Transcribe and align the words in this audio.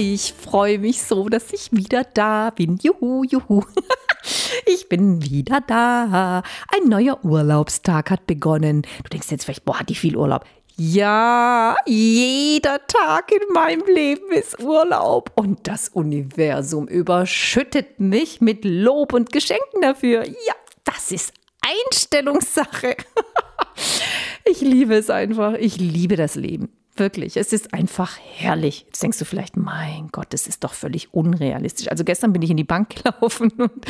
Ich 0.00 0.32
freue 0.32 0.78
mich 0.78 1.02
so, 1.02 1.28
dass 1.28 1.52
ich 1.52 1.72
wieder 1.72 2.04
da 2.04 2.50
bin. 2.50 2.78
Juhu, 2.80 3.24
juhu. 3.24 3.64
Ich 4.66 4.88
bin 4.88 5.24
wieder 5.24 5.60
da. 5.60 6.42
Ein 6.72 6.88
neuer 6.88 7.24
Urlaubstag 7.24 8.10
hat 8.10 8.26
begonnen. 8.26 8.82
Du 8.82 9.08
denkst 9.10 9.30
jetzt 9.30 9.44
vielleicht, 9.44 9.64
boah, 9.64 9.80
hat 9.80 9.88
die 9.88 9.94
viel 9.94 10.16
Urlaub. 10.16 10.44
Ja, 10.76 11.76
jeder 11.86 12.86
Tag 12.86 13.32
in 13.32 13.52
meinem 13.52 13.84
Leben 13.86 14.30
ist 14.30 14.62
Urlaub. 14.62 15.32
Und 15.34 15.66
das 15.66 15.88
Universum 15.88 16.86
überschüttet 16.86 17.98
mich 17.98 18.40
mit 18.40 18.64
Lob 18.64 19.12
und 19.14 19.32
Geschenken 19.32 19.80
dafür. 19.80 20.24
Ja, 20.24 20.54
das 20.84 21.10
ist 21.10 21.32
Einstellungssache. 21.60 22.96
Ich 24.44 24.60
liebe 24.60 24.94
es 24.94 25.10
einfach. 25.10 25.54
Ich 25.54 25.76
liebe 25.76 26.16
das 26.16 26.34
Leben. 26.34 26.72
Wirklich, 26.98 27.36
es 27.36 27.52
ist 27.52 27.74
einfach 27.74 28.18
herrlich. 28.18 28.84
Jetzt 28.86 29.02
denkst 29.02 29.18
du 29.18 29.24
vielleicht, 29.24 29.56
mein 29.56 30.08
Gott, 30.10 30.26
das 30.30 30.48
ist 30.48 30.64
doch 30.64 30.74
völlig 30.74 31.14
unrealistisch. 31.14 31.88
Also 31.88 32.02
gestern 32.02 32.32
bin 32.32 32.42
ich 32.42 32.50
in 32.50 32.56
die 32.56 32.64
Bank 32.64 33.02
gelaufen 33.04 33.52
und 33.52 33.86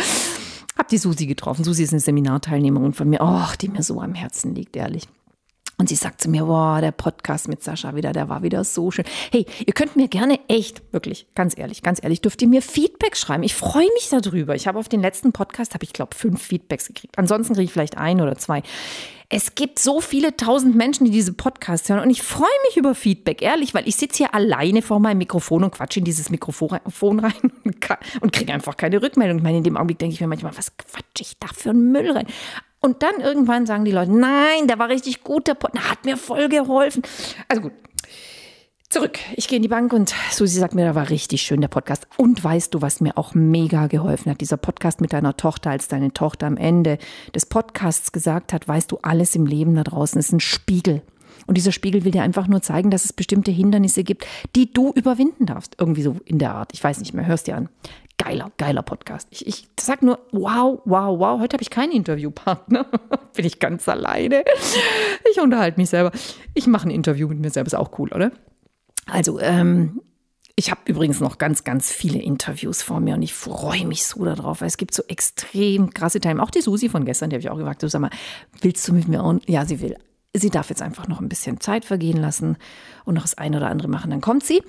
habe 0.76 0.88
die 0.90 0.98
Susi 0.98 1.26
getroffen. 1.26 1.64
Susi 1.64 1.84
ist 1.84 1.92
eine 1.92 2.00
Seminarteilnehmerin 2.00 2.92
von 2.92 3.08
mir, 3.08 3.20
oh, 3.22 3.56
die 3.60 3.68
mir 3.68 3.82
so 3.82 4.00
am 4.00 4.14
Herzen 4.14 4.54
liegt, 4.54 4.76
ehrlich. 4.76 5.04
Und 5.80 5.88
sie 5.88 5.94
sagt 5.94 6.20
zu 6.20 6.28
mir, 6.28 6.44
boah, 6.44 6.80
der 6.80 6.90
Podcast 6.90 7.48
mit 7.48 7.62
Sascha 7.62 7.94
wieder, 7.94 8.12
der 8.12 8.28
war 8.28 8.42
wieder 8.42 8.64
so 8.64 8.90
schön. 8.90 9.04
Hey, 9.30 9.46
ihr 9.64 9.72
könnt 9.72 9.94
mir 9.94 10.08
gerne 10.08 10.40
echt, 10.48 10.82
wirklich, 10.92 11.28
ganz 11.34 11.56
ehrlich, 11.56 11.82
ganz 11.82 12.02
ehrlich, 12.02 12.20
dürft 12.20 12.42
ihr 12.42 12.48
mir 12.48 12.62
Feedback 12.62 13.16
schreiben. 13.16 13.44
Ich 13.44 13.54
freue 13.54 13.88
mich 13.94 14.08
darüber. 14.10 14.56
Ich 14.56 14.66
habe 14.66 14.78
auf 14.78 14.88
den 14.88 15.00
letzten 15.00 15.32
Podcast, 15.32 15.74
habe 15.74 15.84
ich 15.84 15.92
glaube, 15.92 16.16
fünf 16.16 16.42
Feedbacks 16.42 16.88
gekriegt. 16.88 17.16
Ansonsten 17.16 17.54
kriege 17.54 17.64
ich 17.66 17.72
vielleicht 17.72 17.96
ein 17.96 18.20
oder 18.20 18.36
zwei. 18.36 18.62
Es 19.30 19.54
gibt 19.54 19.78
so 19.78 20.00
viele 20.00 20.36
tausend 20.38 20.74
Menschen, 20.74 21.04
die 21.04 21.10
diese 21.10 21.34
Podcasts 21.34 21.90
hören 21.90 22.00
und 22.00 22.08
ich 22.08 22.22
freue 22.22 22.48
mich 22.66 22.78
über 22.78 22.94
Feedback, 22.94 23.42
ehrlich, 23.42 23.74
weil 23.74 23.86
ich 23.86 23.96
sitze 23.96 24.18
hier 24.18 24.34
alleine 24.34 24.80
vor 24.80 25.00
meinem 25.00 25.18
Mikrofon 25.18 25.64
und 25.64 25.72
quatsche 25.72 25.98
in 25.98 26.06
dieses 26.06 26.30
Mikrofon 26.30 27.18
rein 27.18 27.52
und 28.20 28.32
kriege 28.32 28.54
einfach 28.54 28.78
keine 28.78 29.02
Rückmeldung. 29.02 29.36
Ich 29.36 29.42
meine, 29.42 29.58
in 29.58 29.64
dem 29.64 29.76
Augenblick 29.76 29.98
denke 29.98 30.14
ich 30.14 30.20
mir 30.22 30.28
manchmal, 30.28 30.56
was 30.56 30.74
quatsche 30.78 31.20
ich 31.20 31.38
da 31.38 31.48
für 31.54 31.70
einen 31.70 31.92
Müll 31.92 32.10
rein? 32.10 32.26
Und 32.80 33.02
dann 33.02 33.20
irgendwann 33.20 33.66
sagen 33.66 33.84
die 33.84 33.90
Leute, 33.90 34.12
nein, 34.12 34.66
der 34.66 34.78
war 34.78 34.88
richtig 34.88 35.24
gut, 35.24 35.46
der 35.46 35.54
Pod, 35.54 35.72
hat 35.78 36.06
mir 36.06 36.16
voll 36.16 36.48
geholfen. 36.48 37.02
Also 37.48 37.62
gut. 37.62 37.72
Zurück. 38.90 39.18
Ich 39.36 39.48
gehe 39.48 39.56
in 39.56 39.62
die 39.62 39.68
Bank 39.68 39.92
und 39.92 40.14
Susi 40.32 40.58
sagt 40.58 40.74
mir, 40.74 40.86
da 40.86 40.94
war 40.94 41.10
richtig 41.10 41.42
schön 41.42 41.60
der 41.60 41.68
Podcast. 41.68 42.06
Und 42.16 42.42
weißt 42.42 42.72
du, 42.72 42.80
was 42.80 43.02
mir 43.02 43.18
auch 43.18 43.34
mega 43.34 43.86
geholfen 43.86 44.30
hat? 44.30 44.40
Dieser 44.40 44.56
Podcast 44.56 45.02
mit 45.02 45.12
deiner 45.12 45.36
Tochter, 45.36 45.68
als 45.68 45.88
deine 45.88 46.14
Tochter 46.14 46.46
am 46.46 46.56
Ende 46.56 46.96
des 47.34 47.44
Podcasts 47.44 48.12
gesagt 48.12 48.54
hat, 48.54 48.66
weißt 48.66 48.90
du, 48.90 48.98
alles 49.02 49.34
im 49.34 49.44
Leben 49.44 49.74
da 49.74 49.84
draußen 49.84 50.18
ist 50.18 50.32
ein 50.32 50.40
Spiegel. 50.40 51.02
Und 51.46 51.58
dieser 51.58 51.70
Spiegel 51.70 52.04
will 52.06 52.12
dir 52.12 52.22
einfach 52.22 52.46
nur 52.46 52.62
zeigen, 52.62 52.90
dass 52.90 53.04
es 53.04 53.12
bestimmte 53.12 53.50
Hindernisse 53.50 54.04
gibt, 54.04 54.26
die 54.56 54.72
du 54.72 54.90
überwinden 54.94 55.44
darfst. 55.44 55.74
Irgendwie 55.78 56.02
so 56.02 56.16
in 56.24 56.38
der 56.38 56.54
Art. 56.54 56.70
Ich 56.72 56.82
weiß 56.82 56.98
nicht 57.00 57.12
mehr, 57.12 57.26
hörst 57.26 57.46
dir 57.46 57.56
an 57.56 57.68
geiler, 58.16 58.52
geiler 58.56 58.82
Podcast. 58.82 59.28
Ich, 59.30 59.46
ich 59.46 59.68
sag 59.78 60.00
nur, 60.00 60.18
wow, 60.32 60.80
wow, 60.86 61.18
wow. 61.18 61.40
Heute 61.40 61.54
habe 61.54 61.62
ich 61.62 61.70
keinen 61.70 61.92
Interviewpartner. 61.92 62.86
Bin 63.34 63.44
ich 63.44 63.58
ganz 63.58 63.86
alleine. 63.86 64.44
Ich 65.30 65.38
unterhalte 65.38 65.78
mich 65.78 65.90
selber. 65.90 66.10
Ich 66.54 66.66
mache 66.66 66.88
ein 66.88 66.90
Interview 66.90 67.28
mit 67.28 67.38
mir 67.38 67.50
selber, 67.50 67.66
ist 67.66 67.74
auch 67.74 67.98
cool, 67.98 68.10
oder? 68.14 68.32
Also, 69.10 69.40
ähm, 69.40 70.00
ich 70.58 70.72
habe 70.72 70.80
übrigens 70.86 71.20
noch 71.20 71.38
ganz, 71.38 71.62
ganz 71.62 71.92
viele 71.92 72.20
Interviews 72.20 72.82
vor 72.82 72.98
mir 72.98 73.14
und 73.14 73.22
ich 73.22 73.32
freue 73.32 73.86
mich 73.86 74.04
so 74.04 74.24
darauf, 74.24 74.60
weil 74.60 74.66
es 74.66 74.76
gibt 74.76 74.92
so 74.92 75.04
extrem 75.06 75.94
krasse 75.94 76.18
Themen. 76.18 76.40
Auch 76.40 76.50
die 76.50 76.62
Susi 76.62 76.88
von 76.88 77.04
gestern, 77.04 77.30
die 77.30 77.36
habe 77.36 77.42
ich 77.42 77.50
auch 77.50 77.58
gefragt, 77.58 77.82
du 77.82 77.88
sag 77.88 78.00
mal, 78.00 78.10
willst 78.60 78.86
du 78.88 78.92
mit 78.92 79.06
mir? 79.06 79.22
Und 79.22 79.48
ja, 79.48 79.64
sie 79.64 79.80
will. 79.80 79.96
Sie 80.34 80.50
darf 80.50 80.68
jetzt 80.68 80.82
einfach 80.82 81.06
noch 81.06 81.20
ein 81.20 81.28
bisschen 81.28 81.60
Zeit 81.60 81.84
vergehen 81.84 82.16
lassen 82.16 82.56
und 83.04 83.14
noch 83.14 83.22
das 83.22 83.38
eine 83.38 83.58
oder 83.58 83.70
andere 83.70 83.86
machen. 83.86 84.10
Dann 84.10 84.20
kommt 84.20 84.44
sie 84.44 84.60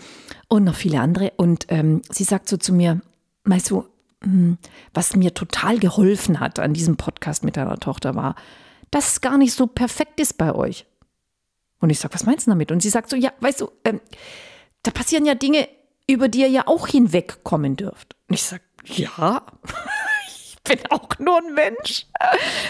und 0.48 0.64
noch 0.64 0.76
viele 0.76 1.00
andere. 1.00 1.34
Und 1.38 1.66
ähm, 1.70 2.04
sie 2.12 2.24
sagt 2.24 2.50
so 2.50 2.58
zu 2.58 2.72
mir, 2.72 3.02
weißt 3.46 3.72
du, 3.72 3.86
hm, 4.24 4.60
was 4.94 5.16
mir 5.16 5.34
total 5.34 5.80
geholfen 5.80 6.40
hat 6.40 6.60
an 6.60 6.74
diesem 6.74 6.98
Podcast 6.98 7.44
mit 7.44 7.58
deiner 7.58 7.80
Tochter 7.80 8.14
war, 8.14 8.36
dass 8.92 9.14
es 9.14 9.22
gar 9.22 9.40
nicht 9.40 9.54
so 9.54 9.66
perfekt 9.66 10.20
ist 10.20 10.38
bei 10.38 10.54
euch. 10.54 10.86
Und 11.80 11.90
ich 11.90 12.00
sage, 12.00 12.14
was 12.14 12.26
meinst 12.26 12.48
du 12.48 12.52
damit? 12.52 12.72
Und 12.72 12.82
sie 12.82 12.90
sagt 12.90 13.10
so, 13.10 13.16
ja, 13.16 13.32
weißt 13.40 13.62
du, 13.62 13.72
ähm, 13.86 14.02
da 14.84 14.92
passieren 14.92 15.26
ja 15.26 15.36
Dinge, 15.36 15.68
über 16.08 16.28
die 16.28 16.42
ihr 16.42 16.50
ja 16.50 16.68
auch 16.68 16.88
hinwegkommen 16.88 17.76
dürft. 17.76 18.16
Und 18.28 18.36
ich 18.36 18.44
sage, 18.44 18.64
ja, 18.84 19.46
ich 20.28 20.58
bin 20.64 20.80
auch 20.90 21.08
nur 21.20 21.38
ein 21.38 21.54
Mensch. 21.54 22.08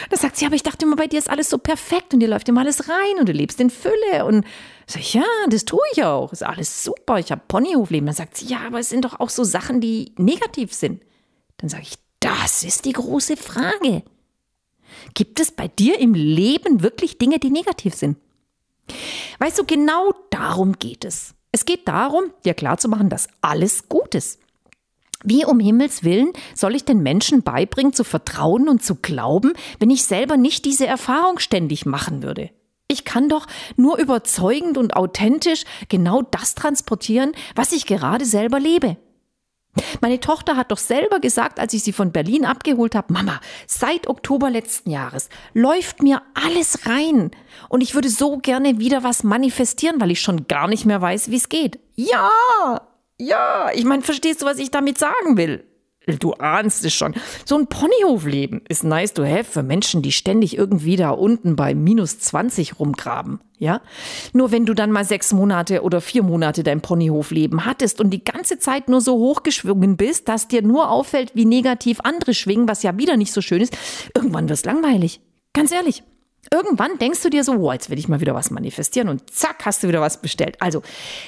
Da 0.10 0.18
sagt 0.18 0.38
sie, 0.38 0.46
aber 0.46 0.56
ich 0.56 0.64
dachte 0.64 0.86
immer, 0.86 0.96
bei 0.96 1.08
dir 1.08 1.20
ist 1.20 1.30
alles 1.30 1.50
so 1.50 1.58
perfekt 1.58 2.14
und 2.14 2.20
dir 2.20 2.28
läuft 2.28 2.50
immer 2.50 2.62
alles 2.62 2.90
rein 2.90 3.20
und 3.20 3.30
du 3.30 3.34
lebst 3.34 3.60
in 3.60 3.70
Fülle. 3.70 4.26
Und 4.26 4.46
sag 4.86 5.02
ich, 5.02 5.14
ja, 5.14 5.26
das 5.50 5.66
tue 5.66 5.82
ich 5.94 6.04
auch. 6.04 6.32
Ist 6.34 6.44
alles 6.44 6.84
super. 6.84 7.18
Ich 7.18 7.32
habe 7.32 7.42
Ponyhofleben. 7.48 8.08
Dann 8.08 8.16
sagt 8.16 8.38
sie, 8.38 8.46
ja, 8.46 8.60
aber 8.68 8.80
es 8.80 8.90
sind 8.90 9.06
doch 9.06 9.20
auch 9.20 9.30
so 9.30 9.44
Sachen, 9.44 9.82
die 9.82 10.14
negativ 10.18 10.74
sind. 10.74 11.02
Dann 11.58 11.70
sage 11.70 11.84
ich, 11.84 11.96
das 12.20 12.64
ist 12.64 12.86
die 12.86 12.94
große 12.94 13.38
Frage. 13.38 14.04
Gibt 15.14 15.40
es 15.40 15.52
bei 15.52 15.68
dir 15.68 16.00
im 16.00 16.14
Leben 16.14 16.84
wirklich 16.84 17.18
Dinge, 17.18 17.40
die 17.40 17.52
negativ 17.52 17.96
sind? 17.96 18.18
Weißt 19.40 19.58
du, 19.60 19.66
genau 19.66 20.14
darum 20.30 20.74
geht 20.74 21.06
es. 21.06 21.34
Es 21.52 21.66
geht 21.66 21.88
darum, 21.88 22.26
dir 22.46 22.54
klarzumachen, 22.54 23.10
dass 23.10 23.28
alles 23.42 23.90
gut 23.90 24.16
ist. 24.16 24.40
Wie 25.24 25.46
um 25.46 25.60
Himmels 25.60 26.04
willen 26.04 26.32
soll 26.56 26.76
ich 26.76 26.86
den 26.86 27.04
Menschen 27.04 27.42
beibringen, 27.44 27.92
zu 27.92 28.04
vertrauen 28.04 28.70
und 28.70 28.84
zu 28.84 28.96
glauben, 28.96 29.54
wenn 29.80 29.90
ich 29.90 30.04
selber 30.04 30.38
nicht 30.38 30.64
diese 30.64 30.88
Erfahrung 30.88 31.40
ständig 31.40 31.86
machen 31.86 32.24
würde? 32.24 32.52
Ich 32.88 33.04
kann 33.06 33.30
doch 33.30 33.46
nur 33.76 33.98
überzeugend 34.00 34.78
und 34.78 34.96
authentisch 34.96 35.66
genau 35.90 36.22
das 36.22 36.56
transportieren, 36.56 37.34
was 37.56 37.72
ich 37.72 37.86
gerade 37.86 38.26
selber 38.26 38.60
lebe. 38.60 38.98
Meine 40.02 40.20
Tochter 40.20 40.58
hat 40.58 40.72
doch 40.72 40.78
selber 40.78 41.20
gesagt, 41.20 41.60
als 41.60 41.74
ich 41.74 41.84
sie 41.84 41.94
von 41.94 42.12
Berlin 42.12 42.46
abgeholt 42.46 42.96
habe, 42.96 43.14
Mama, 43.14 43.40
seit 43.68 44.08
Oktober 44.08 44.50
letzten 44.50 44.90
Jahres 44.90 45.30
läuft 45.54 46.02
mir 46.02 46.22
alles 46.34 46.88
rein 46.88 47.32
und 47.70 47.82
ich 47.82 47.96
würde 47.96 48.10
so 48.10 48.38
gerne 48.38 48.80
wieder 48.80 49.04
was 49.04 49.24
manifestieren, 49.24 50.02
weil 50.02 50.12
ich 50.12 50.22
schon 50.22 50.48
gar 50.48 50.68
nicht 50.68 50.86
mehr 50.86 51.02
weiß, 51.02 51.32
wie 51.32 51.38
es 51.38 51.50
geht. 51.50 51.80
Ja, 51.96 52.30
ja, 53.18 53.70
ich 53.74 53.84
meine, 53.84 54.02
verstehst 54.02 54.42
du, 54.42 54.46
was 54.46 54.60
ich 54.60 54.72
damit 54.72 54.98
sagen 54.98 55.38
will? 55.38 55.66
Du 56.18 56.34
ahnst 56.34 56.84
es 56.86 56.94
schon. 56.94 57.14
So 57.46 57.58
ein 57.58 57.68
Ponyhofleben 57.68 58.62
ist 58.68 58.84
nice 58.84 59.14
to 59.14 59.24
have 59.24 59.44
für 59.44 59.64
Menschen, 59.64 60.02
die 60.02 60.12
ständig 60.12 60.58
irgendwie 60.58 60.96
da 60.96 61.12
unten 61.12 61.56
bei 61.56 61.76
minus 61.76 62.20
20 62.20 62.80
rumgraben. 62.80 63.40
Ja? 63.58 63.82
Nur 64.34 64.52
wenn 64.52 64.66
du 64.66 64.74
dann 64.74 64.92
mal 64.92 65.06
sechs 65.06 65.34
Monate 65.34 65.84
oder 65.84 66.02
vier 66.02 66.24
Monate 66.24 66.64
dein 66.64 66.82
Ponyhofleben 66.82 67.66
hattest 67.66 68.00
und 68.00 68.10
die 68.10 68.24
ganze 68.24 68.58
Zeit 68.60 68.90
nur 68.90 69.02
so 69.02 69.16
hochgeschwungen 69.16 69.98
bist, 69.98 70.28
dass 70.28 70.48
dir 70.48 70.62
nur 70.62 70.90
auffällt, 70.90 71.32
wie 71.36 71.46
negativ 71.46 72.00
andere 72.02 72.34
schwingen, 72.34 72.68
was 72.68 72.84
ja 72.84 72.98
wieder 72.98 73.18
nicht 73.18 73.34
so 73.34 73.42
schön 73.42 73.62
ist, 73.62 73.78
irgendwann 74.16 74.50
wird's 74.50 74.66
langweilig. 74.66 75.22
Ganz 75.54 75.72
ehrlich. 75.72 76.04
Irgendwann 76.52 76.98
denkst 76.98 77.22
du 77.22 77.30
dir 77.30 77.44
so, 77.44 77.60
wow, 77.62 77.74
jetzt 77.74 77.90
will 77.90 78.00
ich 78.00 78.08
mal 78.08 78.22
wieder 78.22 78.34
was 78.34 78.50
manifestieren 78.50 79.10
und 79.10 79.32
zack, 79.32 79.66
hast 79.66 79.84
du 79.84 79.88
wieder 79.88 80.02
was 80.02 80.22
bestellt. 80.22 80.62
Also, 80.62 80.82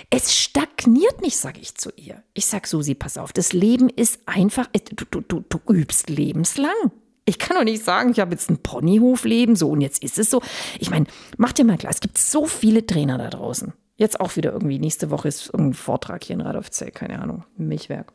es 0.10 0.36
stagniert 0.36 1.22
nicht, 1.22 1.38
sage 1.38 1.60
ich 1.60 1.76
zu 1.76 1.92
ihr. 1.96 2.24
Ich 2.34 2.48
sag 2.48 2.66
Susi, 2.66 2.96
pass 2.96 3.18
auf, 3.18 3.32
das 3.34 3.54
Leben 3.54 3.90
ist 3.90 4.20
einfach, 4.26 4.68
du, 4.68 5.06
du, 5.10 5.22
du, 5.22 5.44
du 5.48 5.74
übst 5.74 6.10
lebenslang. 6.10 6.92
Ich 7.26 7.38
kann 7.38 7.56
doch 7.56 7.64
nicht 7.64 7.84
sagen, 7.84 8.12
ich 8.12 8.20
habe 8.20 8.32
jetzt 8.32 8.50
ein 8.50 8.58
Ponyhofleben, 8.58 9.56
so 9.56 9.70
und 9.70 9.82
jetzt 9.82 10.04
ist 10.04 10.18
es 10.18 10.30
so. 10.30 10.42
Ich 10.80 10.90
meine, 10.90 11.06
mach 11.38 11.54
dir 11.54 11.66
mal 11.66 11.78
klar, 11.78 11.92
es 11.92 12.00
gibt 12.00 12.18
so 12.18 12.48
viele 12.48 12.86
Trainer 12.86 13.18
da 13.18 13.30
draußen. 13.30 13.74
Jetzt 13.98 14.20
auch 14.20 14.36
wieder 14.36 14.52
irgendwie, 14.52 14.80
nächste 14.80 15.12
Woche 15.12 15.28
ist 15.28 15.48
irgendein 15.54 15.76
Vortrag 15.76 16.24
hier 16.24 16.34
in 16.34 16.42
Radolfzell, 16.42 16.90
keine 16.90 17.22
Ahnung, 17.22 17.44
Milchwerk. 17.58 18.12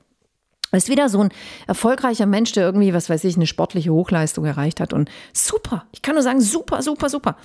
Ist 0.77 0.89
wieder 0.89 1.09
so 1.09 1.21
ein 1.21 1.31
erfolgreicher 1.67 2.27
Mensch, 2.27 2.53
der 2.53 2.65
irgendwie, 2.65 2.93
was 2.95 3.09
weiß 3.09 3.25
ich, 3.25 3.37
eine 3.37 3.47
sportliche 3.47 3.93
Hochleistung 3.93 4.45
erreicht 4.45 4.81
hat. 4.81 4.93
Und 4.93 5.11
super. 5.33 5.87
Ich 5.93 6.03
kann 6.03 6.15
nur 6.15 6.23
sagen, 6.23 6.41
super, 6.41 6.83
super, 6.83 7.09
super. 7.09 7.37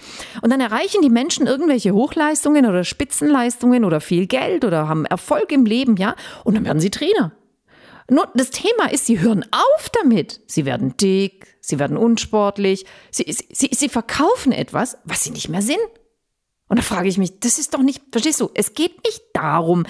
Und 0.42 0.52
dann 0.52 0.62
erreichen 0.62 1.02
die 1.02 1.10
Menschen 1.10 1.48
irgendwelche 1.48 1.94
Hochleistungen 1.94 2.66
oder 2.66 2.84
Spitzenleistungen 2.84 3.86
oder 3.86 4.02
viel 4.02 4.28
Geld 4.28 4.66
oder 4.66 4.88
haben 4.88 5.06
Erfolg 5.06 5.52
im 5.52 5.66
Leben, 5.66 5.96
ja. 5.98 6.16
Und 6.44 6.56
dann 6.56 6.66
werden 6.66 6.80
sie 6.80 6.92
Trainer. 6.92 7.32
Nur 8.10 8.28
das 8.34 8.50
Thema 8.50 8.92
ist, 8.92 9.06
sie 9.06 9.22
hören 9.22 9.46
auf 9.52 9.90
damit. 9.90 10.42
Sie 10.46 10.66
werden 10.66 10.98
dick, 10.98 11.56
sie 11.62 11.80
werden 11.80 11.96
unsportlich, 11.96 12.86
sie, 13.10 13.24
sie, 13.52 13.70
sie 13.72 13.90
verkaufen 13.90 14.52
etwas, 14.52 14.98
was 15.06 15.24
sie 15.24 15.32
nicht 15.32 15.48
mehr 15.48 15.62
sind. 15.62 15.80
Und 16.68 16.78
da 16.78 16.84
frage 16.84 17.08
ich 17.08 17.18
mich, 17.18 17.40
das 17.40 17.58
ist 17.58 17.74
doch 17.74 17.82
nicht, 17.82 18.02
verstehst 18.12 18.42
du, 18.42 18.50
es 18.54 18.74
geht 18.74 19.04
nicht 19.06 19.22
darum, 19.34 19.86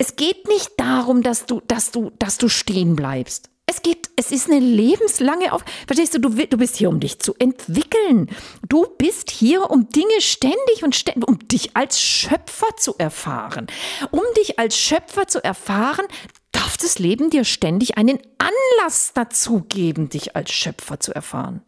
Es 0.00 0.16
geht 0.16 0.48
nicht 0.48 0.70
darum, 0.78 1.22
dass 1.22 1.44
du, 1.44 1.60
dass 1.68 1.90
du, 1.90 2.10
dass 2.18 2.38
du 2.38 2.48
stehen 2.48 2.96
bleibst. 2.96 3.50
Es 3.66 3.82
geht, 3.82 4.08
es 4.16 4.32
ist 4.32 4.50
eine 4.50 4.58
lebenslange 4.58 5.52
Auf. 5.52 5.62
Verstehst 5.86 6.14
du, 6.14 6.20
du, 6.20 6.30
du 6.30 6.56
bist 6.56 6.76
hier, 6.76 6.88
um 6.88 7.00
dich 7.00 7.18
zu 7.18 7.34
entwickeln. 7.38 8.30
Du 8.66 8.86
bist 8.96 9.30
hier, 9.30 9.70
um 9.70 9.90
Dinge 9.90 10.22
ständig 10.22 10.82
und 10.82 10.96
ständig, 10.96 11.28
um 11.28 11.38
dich 11.46 11.76
als 11.76 12.00
Schöpfer 12.00 12.74
zu 12.78 12.94
erfahren. 12.96 13.66
Um 14.10 14.22
dich 14.38 14.58
als 14.58 14.78
Schöpfer 14.78 15.26
zu 15.26 15.44
erfahren, 15.44 16.06
darf 16.50 16.78
das 16.78 16.98
Leben 16.98 17.28
dir 17.28 17.44
ständig 17.44 17.98
einen 17.98 18.20
Anlass 18.38 19.12
dazu 19.12 19.66
geben, 19.68 20.08
dich 20.08 20.34
als 20.34 20.50
Schöpfer 20.50 20.98
zu 20.98 21.14
erfahren. 21.14 21.62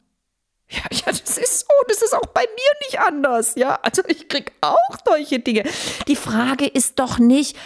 Ja, 0.73 0.85
ja, 0.91 1.07
das 1.07 1.37
ist 1.37 1.61
so. 1.61 1.67
Das 1.87 2.01
ist 2.01 2.15
auch 2.15 2.27
bei 2.33 2.41
mir 2.41 2.87
nicht 2.87 2.99
anders. 2.99 3.55
Ja, 3.57 3.79
also 3.83 4.03
ich 4.09 4.29
krieg 4.29 4.53
auch 4.63 4.97
solche 5.05 5.39
Dinge. 5.39 5.65
Die 6.09 6.17
Frage 6.17 6.67
ist 6.67 6.99
doch 6.99 7.19
nicht, 7.19 7.57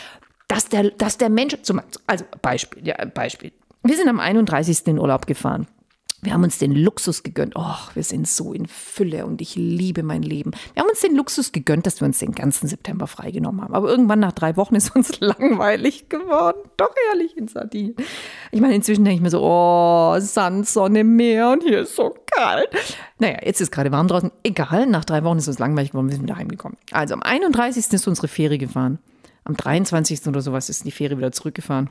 dass 0.48 0.68
der, 0.68 0.90
dass 0.90 1.18
der 1.18 1.30
Mensch, 1.30 1.56
zum, 1.62 1.80
also 2.06 2.24
Beispiel, 2.42 2.86
ja, 2.86 3.04
Beispiel. 3.04 3.52
Wir 3.82 3.96
sind 3.96 4.08
am 4.08 4.20
31. 4.20 4.86
in 4.86 4.98
Urlaub 4.98 5.26
gefahren. 5.26 5.66
Wir 6.22 6.32
haben 6.32 6.42
uns 6.42 6.58
den 6.58 6.72
Luxus 6.72 7.22
gegönnt. 7.22 7.52
Oh, 7.56 7.76
wir 7.94 8.02
sind 8.02 8.26
so 8.26 8.52
in 8.52 8.66
Fülle 8.66 9.26
und 9.26 9.40
ich 9.42 9.54
liebe 9.54 10.02
mein 10.02 10.22
Leben. 10.22 10.52
Wir 10.72 10.82
haben 10.82 10.88
uns 10.88 11.00
den 11.00 11.14
Luxus 11.14 11.52
gegönnt, 11.52 11.86
dass 11.86 12.00
wir 12.00 12.06
uns 12.06 12.18
den 12.18 12.32
ganzen 12.32 12.66
September 12.66 13.06
freigenommen 13.06 13.60
haben. 13.62 13.74
Aber 13.74 13.88
irgendwann 13.88 14.18
nach 14.20 14.32
drei 14.32 14.56
Wochen 14.56 14.74
ist 14.74 14.96
uns 14.96 15.20
langweilig 15.20 16.08
geworden. 16.08 16.58
Doch 16.78 16.90
ehrlich 17.12 17.36
in 17.36 17.48
Sardinien. 17.48 17.94
Ich 18.50 18.60
meine, 18.60 18.74
inzwischen 18.74 19.04
denke 19.04 19.16
ich 19.16 19.22
mir 19.22 19.30
so, 19.30 19.40
oh, 19.40 20.16
Sand, 20.18 20.66
Sonne, 20.66 21.04
Meer 21.04 21.50
und 21.50 21.62
hier 21.62 21.82
ist 21.82 21.94
so 21.94 22.16
kalt. 22.26 22.70
Naja, 23.18 23.36
jetzt 23.44 23.60
ist 23.60 23.70
gerade 23.70 23.92
warm 23.92 24.08
draußen. 24.08 24.32
Egal, 24.42 24.86
nach 24.86 25.04
drei 25.04 25.22
Wochen 25.22 25.38
ist 25.38 25.48
uns 25.48 25.58
langweilig 25.58 25.90
geworden, 25.90 26.08
wir 26.08 26.16
sind 26.16 26.24
wieder 26.24 26.36
heimgekommen. 26.36 26.78
Also 26.92 27.14
am 27.14 27.22
31. 27.22 27.92
ist 27.92 28.08
unsere 28.08 28.26
Fähre 28.26 28.58
gefahren. 28.58 28.98
Am 29.46 29.56
23. 29.56 30.26
oder 30.26 30.40
sowas 30.40 30.68
ist 30.68 30.84
die 30.84 30.90
Fähre 30.90 31.16
wieder 31.18 31.30
zurückgefahren. 31.30 31.88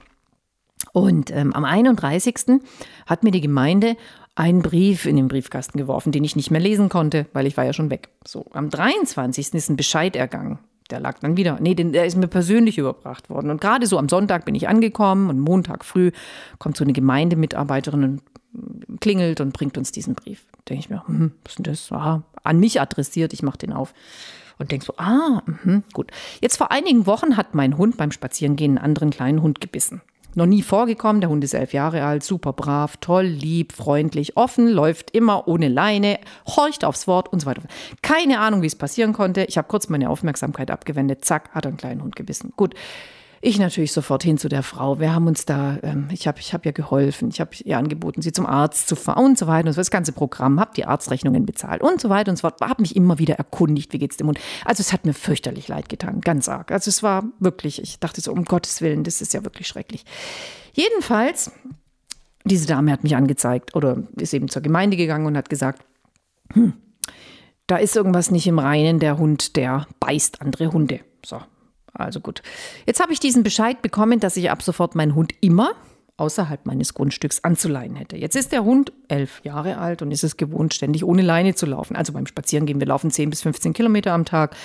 Und 0.91 1.31
ähm, 1.31 1.53
am 1.53 1.63
31. 1.63 2.59
hat 3.05 3.23
mir 3.23 3.31
die 3.31 3.39
Gemeinde 3.39 3.95
einen 4.35 4.61
Brief 4.61 5.05
in 5.05 5.15
den 5.15 5.29
Briefkasten 5.29 5.77
geworfen, 5.77 6.11
den 6.11 6.25
ich 6.25 6.35
nicht 6.35 6.51
mehr 6.51 6.59
lesen 6.59 6.89
konnte, 6.89 7.27
weil 7.31 7.47
ich 7.47 7.55
war 7.55 7.63
ja 7.63 7.71
schon 7.71 7.89
weg. 7.89 8.09
So, 8.27 8.45
am 8.51 8.69
23. 8.69 9.53
ist 9.53 9.69
ein 9.69 9.77
Bescheid 9.77 10.17
ergangen. 10.17 10.59
Der 10.91 10.99
lag 10.99 11.17
dann 11.19 11.37
wieder. 11.37 11.57
Nee, 11.61 11.75
den, 11.75 11.93
der 11.93 12.05
ist 12.05 12.17
mir 12.17 12.27
persönlich 12.27 12.77
überbracht 12.77 13.29
worden. 13.29 13.49
Und 13.49 13.61
gerade 13.61 13.87
so 13.87 13.97
am 13.97 14.09
Sonntag 14.09 14.43
bin 14.43 14.53
ich 14.53 14.67
angekommen 14.67 15.29
und 15.29 15.39
Montag 15.39 15.85
früh 15.85 16.11
kommt 16.59 16.75
so 16.75 16.83
eine 16.83 16.93
Gemeindemitarbeiterin 16.93 18.03
und 18.03 18.99
klingelt 18.99 19.39
und 19.39 19.53
bringt 19.53 19.77
uns 19.77 19.93
diesen 19.93 20.13
Brief. 20.13 20.45
Denke 20.67 20.81
ich 20.81 20.89
mir, 20.89 21.07
hm, 21.07 21.31
was 21.43 21.53
ist 21.53 21.59
denn 21.59 21.63
das? 21.63 21.91
Aha, 21.91 22.23
an 22.43 22.59
mich 22.59 22.81
adressiert, 22.81 23.31
ich 23.31 23.43
mache 23.43 23.59
den 23.59 23.71
auf 23.71 23.93
und 24.57 24.71
denke 24.71 24.85
so, 24.85 24.93
ah, 24.97 25.41
mh, 25.63 25.81
gut. 25.93 26.11
Jetzt 26.41 26.57
vor 26.57 26.71
einigen 26.71 27.05
Wochen 27.05 27.37
hat 27.37 27.55
mein 27.55 27.77
Hund 27.77 27.97
beim 27.97 28.11
Spazierengehen 28.11 28.77
einen 28.77 28.85
anderen 28.85 29.09
kleinen 29.09 29.41
Hund 29.41 29.61
gebissen. 29.61 30.01
Noch 30.37 30.45
nie 30.45 30.61
vorgekommen. 30.61 31.21
Der 31.21 31.29
Hund 31.29 31.43
ist 31.45 31.53
elf 31.53 31.71
Jahre 31.71 32.03
alt, 32.03 32.23
super 32.23 32.51
brav, 32.51 32.97
toll, 32.97 33.25
lieb, 33.25 33.71
freundlich, 33.71 34.35
offen, 34.35 34.67
läuft 34.67 35.11
immer 35.11 35.47
ohne 35.47 35.69
Leine, 35.69 36.19
horcht 36.45 36.83
aufs 36.83 37.07
Wort 37.07 37.31
und 37.31 37.39
so 37.39 37.45
weiter. 37.45 37.61
Keine 38.01 38.39
Ahnung, 38.39 38.61
wie 38.61 38.67
es 38.67 38.75
passieren 38.75 39.13
konnte. 39.13 39.45
Ich 39.45 39.57
habe 39.57 39.69
kurz 39.69 39.87
meine 39.87 40.09
Aufmerksamkeit 40.09 40.71
abgewendet. 40.71 41.23
Zack, 41.23 41.51
hat 41.51 41.65
er 41.65 41.69
einen 41.69 41.77
kleinen 41.77 42.03
Hund 42.03 42.17
gebissen. 42.17 42.51
Gut. 42.57 42.75
Ich 43.47 43.59
natürlich 43.59 43.91
sofort 43.91 44.23
hin 44.23 44.39
zu 44.39 44.49
der 44.49 44.63
Frau. 44.63 44.99
Wir 44.99 45.13
haben 45.13 45.27
uns 45.27 45.45
da, 45.45 45.77
ähm, 45.83 46.07
ich 46.11 46.27
habe 46.27 46.39
ich 46.39 46.55
hab 46.55 46.65
ihr 46.65 46.73
geholfen, 46.73 47.29
ich 47.29 47.39
habe 47.39 47.51
ihr 47.63 47.77
angeboten, 47.77 48.23
sie 48.23 48.31
zum 48.31 48.47
Arzt 48.47 48.87
zu 48.87 48.95
fahren 48.95 49.23
und 49.23 49.37
so 49.37 49.45
weiter 49.45 49.67
und 49.67 49.73
so 49.73 49.79
das 49.79 49.91
ganze 49.91 50.13
Programm, 50.13 50.59
habe 50.59 50.71
die 50.75 50.85
Arztrechnungen 50.85 51.45
bezahlt 51.45 51.83
und 51.83 52.01
so 52.01 52.09
weiter 52.09 52.31
und 52.31 52.37
so 52.37 52.41
fort. 52.41 52.59
Habe 52.59 52.81
mich 52.81 52.95
immer 52.95 53.19
wieder 53.19 53.35
erkundigt, 53.35 53.93
wie 53.93 53.99
geht's 53.99 54.17
dem 54.17 54.29
Hund. 54.29 54.39
Also 54.65 54.81
es 54.81 54.91
hat 54.91 55.05
mir 55.05 55.13
fürchterlich 55.13 55.67
leid 55.67 55.89
getan, 55.89 56.21
ganz 56.21 56.49
arg. 56.49 56.71
Also 56.71 56.89
es 56.89 57.03
war 57.03 57.23
wirklich, 57.37 57.79
ich 57.79 57.99
dachte 57.99 58.19
so, 58.19 58.31
um 58.31 58.45
Gottes 58.45 58.81
Willen, 58.81 59.03
das 59.03 59.21
ist 59.21 59.35
ja 59.35 59.43
wirklich 59.43 59.67
schrecklich. 59.67 60.05
Jedenfalls, 60.73 61.51
diese 62.45 62.65
Dame 62.65 62.91
hat 62.91 63.03
mich 63.03 63.15
angezeigt 63.15 63.75
oder 63.75 64.01
ist 64.17 64.33
eben 64.33 64.49
zur 64.49 64.63
Gemeinde 64.63 64.97
gegangen 64.97 65.27
und 65.27 65.37
hat 65.37 65.51
gesagt, 65.51 65.85
hm, 66.51 66.73
da 67.67 67.77
ist 67.77 67.95
irgendwas 67.95 68.31
nicht 68.31 68.47
im 68.47 68.57
Reinen, 68.57 68.97
der 68.97 69.19
Hund, 69.19 69.55
der 69.55 69.85
beißt 69.99 70.41
andere 70.41 70.71
Hunde. 70.71 71.01
So, 71.23 71.41
also 71.95 72.19
gut. 72.19 72.41
Jetzt 72.85 73.01
habe 73.01 73.13
ich 73.13 73.19
diesen 73.19 73.43
Bescheid 73.43 73.81
bekommen, 73.81 74.19
dass 74.19 74.37
ich 74.37 74.51
ab 74.51 74.61
sofort 74.61 74.95
meinen 74.95 75.15
Hund 75.15 75.33
immer 75.41 75.71
außerhalb 76.17 76.65
meines 76.65 76.93
Grundstücks 76.93 77.43
anzuleihen 77.43 77.95
hätte. 77.95 78.15
Jetzt 78.15 78.35
ist 78.35 78.51
der 78.51 78.63
Hund 78.63 78.93
elf 79.07 79.41
Jahre 79.43 79.77
alt 79.77 80.01
und 80.01 80.11
ist 80.11 80.23
es 80.23 80.37
gewohnt, 80.37 80.73
ständig 80.73 81.03
ohne 81.03 81.21
Leine 81.21 81.55
zu 81.55 81.65
laufen. 81.65 81.95
Also 81.95 82.13
beim 82.13 82.25
Spazierengehen, 82.25 82.79
wir 82.79 82.87
laufen 82.87 83.11
10 83.11 83.29
bis 83.29 83.41
15 83.41 83.73
Kilometer 83.73 84.13
am 84.13 84.23
Tag. 84.23 84.55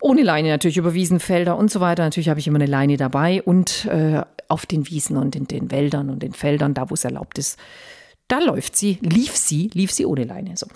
Ohne 0.00 0.22
Leine 0.22 0.48
natürlich 0.48 0.76
über 0.76 0.94
Wiesenfelder 0.94 1.56
und 1.56 1.70
so 1.70 1.80
weiter. 1.80 2.04
Natürlich 2.04 2.28
habe 2.28 2.40
ich 2.40 2.46
immer 2.46 2.58
eine 2.58 2.66
Leine 2.66 2.96
dabei 2.96 3.42
und 3.42 3.84
äh, 3.86 4.22
auf 4.48 4.64
den 4.64 4.88
Wiesen 4.88 5.16
und 5.16 5.36
in 5.36 5.46
den 5.46 5.70
Wäldern 5.70 6.08
und 6.08 6.22
den 6.22 6.32
Feldern, 6.32 6.72
da 6.72 6.88
wo 6.88 6.94
es 6.94 7.04
erlaubt 7.04 7.38
ist, 7.38 7.58
da 8.28 8.38
läuft 8.38 8.76
sie, 8.76 8.98
lief 9.02 9.36
sie, 9.36 9.70
lief 9.74 9.90
sie 9.90 10.06
ohne 10.06 10.24
Leine. 10.24 10.56
So, 10.56 10.66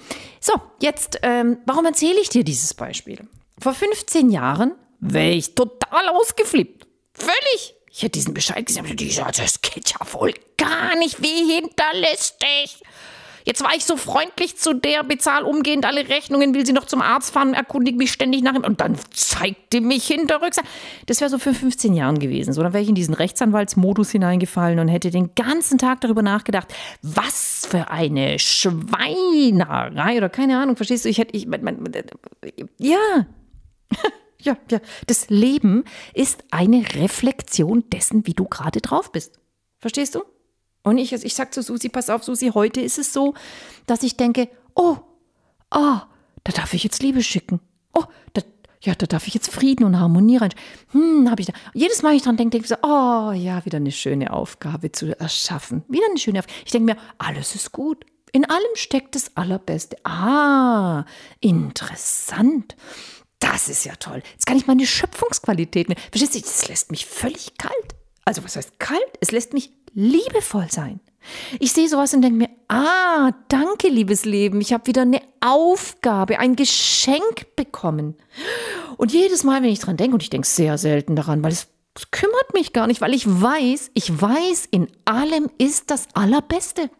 so 0.41 0.55
jetzt, 0.81 1.21
ähm, 1.23 1.59
warum 1.67 1.85
erzähle 1.85 2.21
ich 2.21 2.29
dir 2.29 2.43
dieses 2.45 2.75
Beispiel? 2.75 3.21
Vor 3.59 3.75
15 3.75 4.31
Jahren 4.31 4.73
wäre 5.01 5.33
ich 5.33 5.55
total 5.55 6.09
ausgeflippt. 6.09 6.87
Völlig. 7.15 7.75
Ich 7.91 8.03
hätte 8.03 8.19
diesen 8.19 8.35
Bescheid 8.35 8.67
gesehen. 8.67 8.85
Dieser, 8.97 9.27
das 9.27 9.61
geht 9.61 9.91
ja 9.93 10.13
wohl 10.13 10.35
gar 10.57 10.97
nicht. 10.97 11.23
Wie 11.23 11.55
hinterlistig. 11.55 12.83
Jetzt 13.47 13.63
war 13.63 13.75
ich 13.77 13.85
so 13.85 13.97
freundlich 13.99 14.57
zu 14.57 14.73
der, 14.73 15.05
bezahl 15.05 15.43
umgehend 15.45 15.85
alle 15.85 16.09
Rechnungen, 16.09 16.55
will 16.55 16.65
sie 16.65 16.73
noch 16.73 16.87
zum 16.87 17.03
Arzt 17.03 17.33
fahren, 17.35 17.53
erkundigt 17.53 17.99
mich 17.99 18.11
ständig 18.11 18.43
nach 18.43 18.55
ihm 18.55 18.65
und 18.65 18.81
dann 18.81 18.97
zeigte 19.13 19.83
mich 19.83 20.07
hinterrücks. 20.07 20.59
Das 21.07 21.21
wäre 21.21 21.31
so 21.31 21.39
für 21.39 21.53
15 21.53 21.93
Jahren 21.93 22.19
gewesen. 22.19 22.55
So, 22.55 22.63
dann 22.63 22.73
wäre 22.73 22.83
ich 22.83 22.89
in 22.89 22.95
diesen 22.95 23.13
Rechtsanwaltsmodus 23.13 24.11
hineingefallen 24.11 24.79
und 24.79 24.89
hätte 24.89 25.11
den 25.11 25.35
ganzen 25.35 25.77
Tag 25.77 26.01
darüber 26.01 26.23
nachgedacht, 26.23 26.73
was 27.03 27.67
für 27.71 27.91
eine 27.91 28.39
Schweinerei 28.39 30.17
oder 30.17 30.31
keine 30.31 30.59
Ahnung, 30.59 30.77
verstehst 30.77 31.05
du? 31.05 31.11
Ich 31.11 31.19
hätte, 31.19 31.37
ich, 31.37 31.47
mein, 31.47 31.63
mein, 31.63 31.93
ja. 32.79 33.27
Ja, 34.45 34.57
ja. 34.71 34.81
Das 35.07 35.31
Leben 35.31 35.85
ist 36.13 36.45
eine 36.51 36.85
Reflexion 36.95 37.89
dessen, 37.91 38.27
wie 38.27 38.35
du 38.35 38.45
gerade 38.45 38.81
drauf 38.81 39.11
bist. 39.11 39.41
Verstehst 39.81 40.15
du? 40.15 40.23
Und 40.83 40.99
ich, 40.99 41.13
ich 41.13 41.35
sag 41.35 41.55
zu 41.55 41.63
Susi, 41.63 41.89
pass 41.89 42.11
auf, 42.11 42.23
Susi, 42.23 42.51
heute 42.53 42.81
ist 42.81 42.99
es 42.99 43.13
so, 43.13 43.35
dass 43.87 44.03
ich 44.03 44.17
denke, 44.17 44.49
oh, 44.75 44.99
oh, 45.71 45.99
da 46.45 46.53
darf 46.55 46.75
ich 46.75 46.85
jetzt 46.85 47.03
Liebe 47.03 47.23
schicken. 47.23 47.61
Oh, 47.95 48.05
da, 48.35 48.43
ja, 48.83 48.95
da 48.95 49.07
darf 49.07 49.27
ich 49.27 49.33
jetzt 49.33 49.51
Frieden 49.51 49.85
und 49.85 49.99
Harmonie 49.99 50.37
rein. 50.37 50.53
Hm, 50.91 51.31
habe 51.31 51.41
ich 51.41 51.47
da. 51.47 51.55
Jedes 51.73 52.03
Mal, 52.03 52.15
ich 52.15 52.23
dran 52.23 52.37
denke, 52.37 52.59
denke 52.59 52.67
ich 52.67 52.69
so, 52.69 52.87
oh 52.87 53.33
ja, 53.33 53.65
wieder 53.65 53.79
eine 53.79 53.93
schöne 53.93 54.31
Aufgabe 54.31 54.93
zu 54.93 55.19
erschaffen. 55.19 55.85
Wieder 55.89 56.05
eine 56.11 56.19
schöne 56.19 56.41
Aufgabe. 56.41 56.59
Ich 56.67 56.73
denke 56.73 56.93
mir, 56.93 57.01
alles 57.17 57.55
ist 57.55 57.73
gut. 57.73 58.05
In 58.33 58.45
allem 58.45 58.75
steckt 58.75 59.15
das 59.15 59.35
Allerbeste. 59.37 59.97
Ah, 60.05 61.07
interessant. 61.41 62.77
Das 63.55 63.69
ist 63.69 63.85
ja 63.85 63.95
toll. 63.95 64.21
Jetzt 64.33 64.47
kann 64.47 64.57
ich 64.57 64.67
meine 64.67 64.85
Schöpfungsqualitäten. 64.85 65.95
Verstehst 66.11 66.35
du, 66.35 66.41
das 66.41 66.67
lässt 66.67 66.91
mich 66.91 67.07
völlig 67.07 67.57
kalt. 67.57 67.95
Also, 68.25 68.43
was 68.43 68.57
heißt 68.57 68.81
kalt? 68.81 69.01
Es 69.21 69.31
lässt 69.31 69.53
mich 69.53 69.71
liebevoll 69.93 70.67
sein. 70.73 70.99
Ich 71.61 71.73
sehe 71.73 71.89
sowas 71.89 72.13
und 72.15 72.23
denke 72.23 72.37
mir, 72.37 72.51
ah, 72.67 73.31
danke, 73.47 73.87
liebes 73.87 74.25
Leben, 74.25 74.61
ich 74.61 74.73
habe 74.73 74.89
wieder 74.89 75.03
eine 75.03 75.23
Aufgabe, 75.41 76.41
ein 76.41 76.57
Geschenk 76.57 77.55
bekommen. 77.55 78.17
Und 78.97 79.13
jedes 79.13 79.45
Mal, 79.45 79.63
wenn 79.63 79.71
ich 79.71 79.79
dran 79.79 79.97
denke, 79.97 80.15
und 80.15 80.25
ich 80.25 80.31
denke 80.31 80.49
sehr 80.49 80.77
selten 80.77 81.15
daran, 81.15 81.45
weil 81.45 81.53
es 81.53 81.69
kümmert 82.11 82.55
mich 82.55 82.73
gar 82.73 82.89
nicht, 82.89 83.03
weil 83.03 83.15
ich 83.15 83.25
weiß, 83.25 83.93
ich 83.95 84.21
weiß, 84.21 84.67
in 84.73 84.89
allem 85.05 85.49
ist 85.59 85.93
das 85.93 86.09
Allerbeste. 86.15 86.91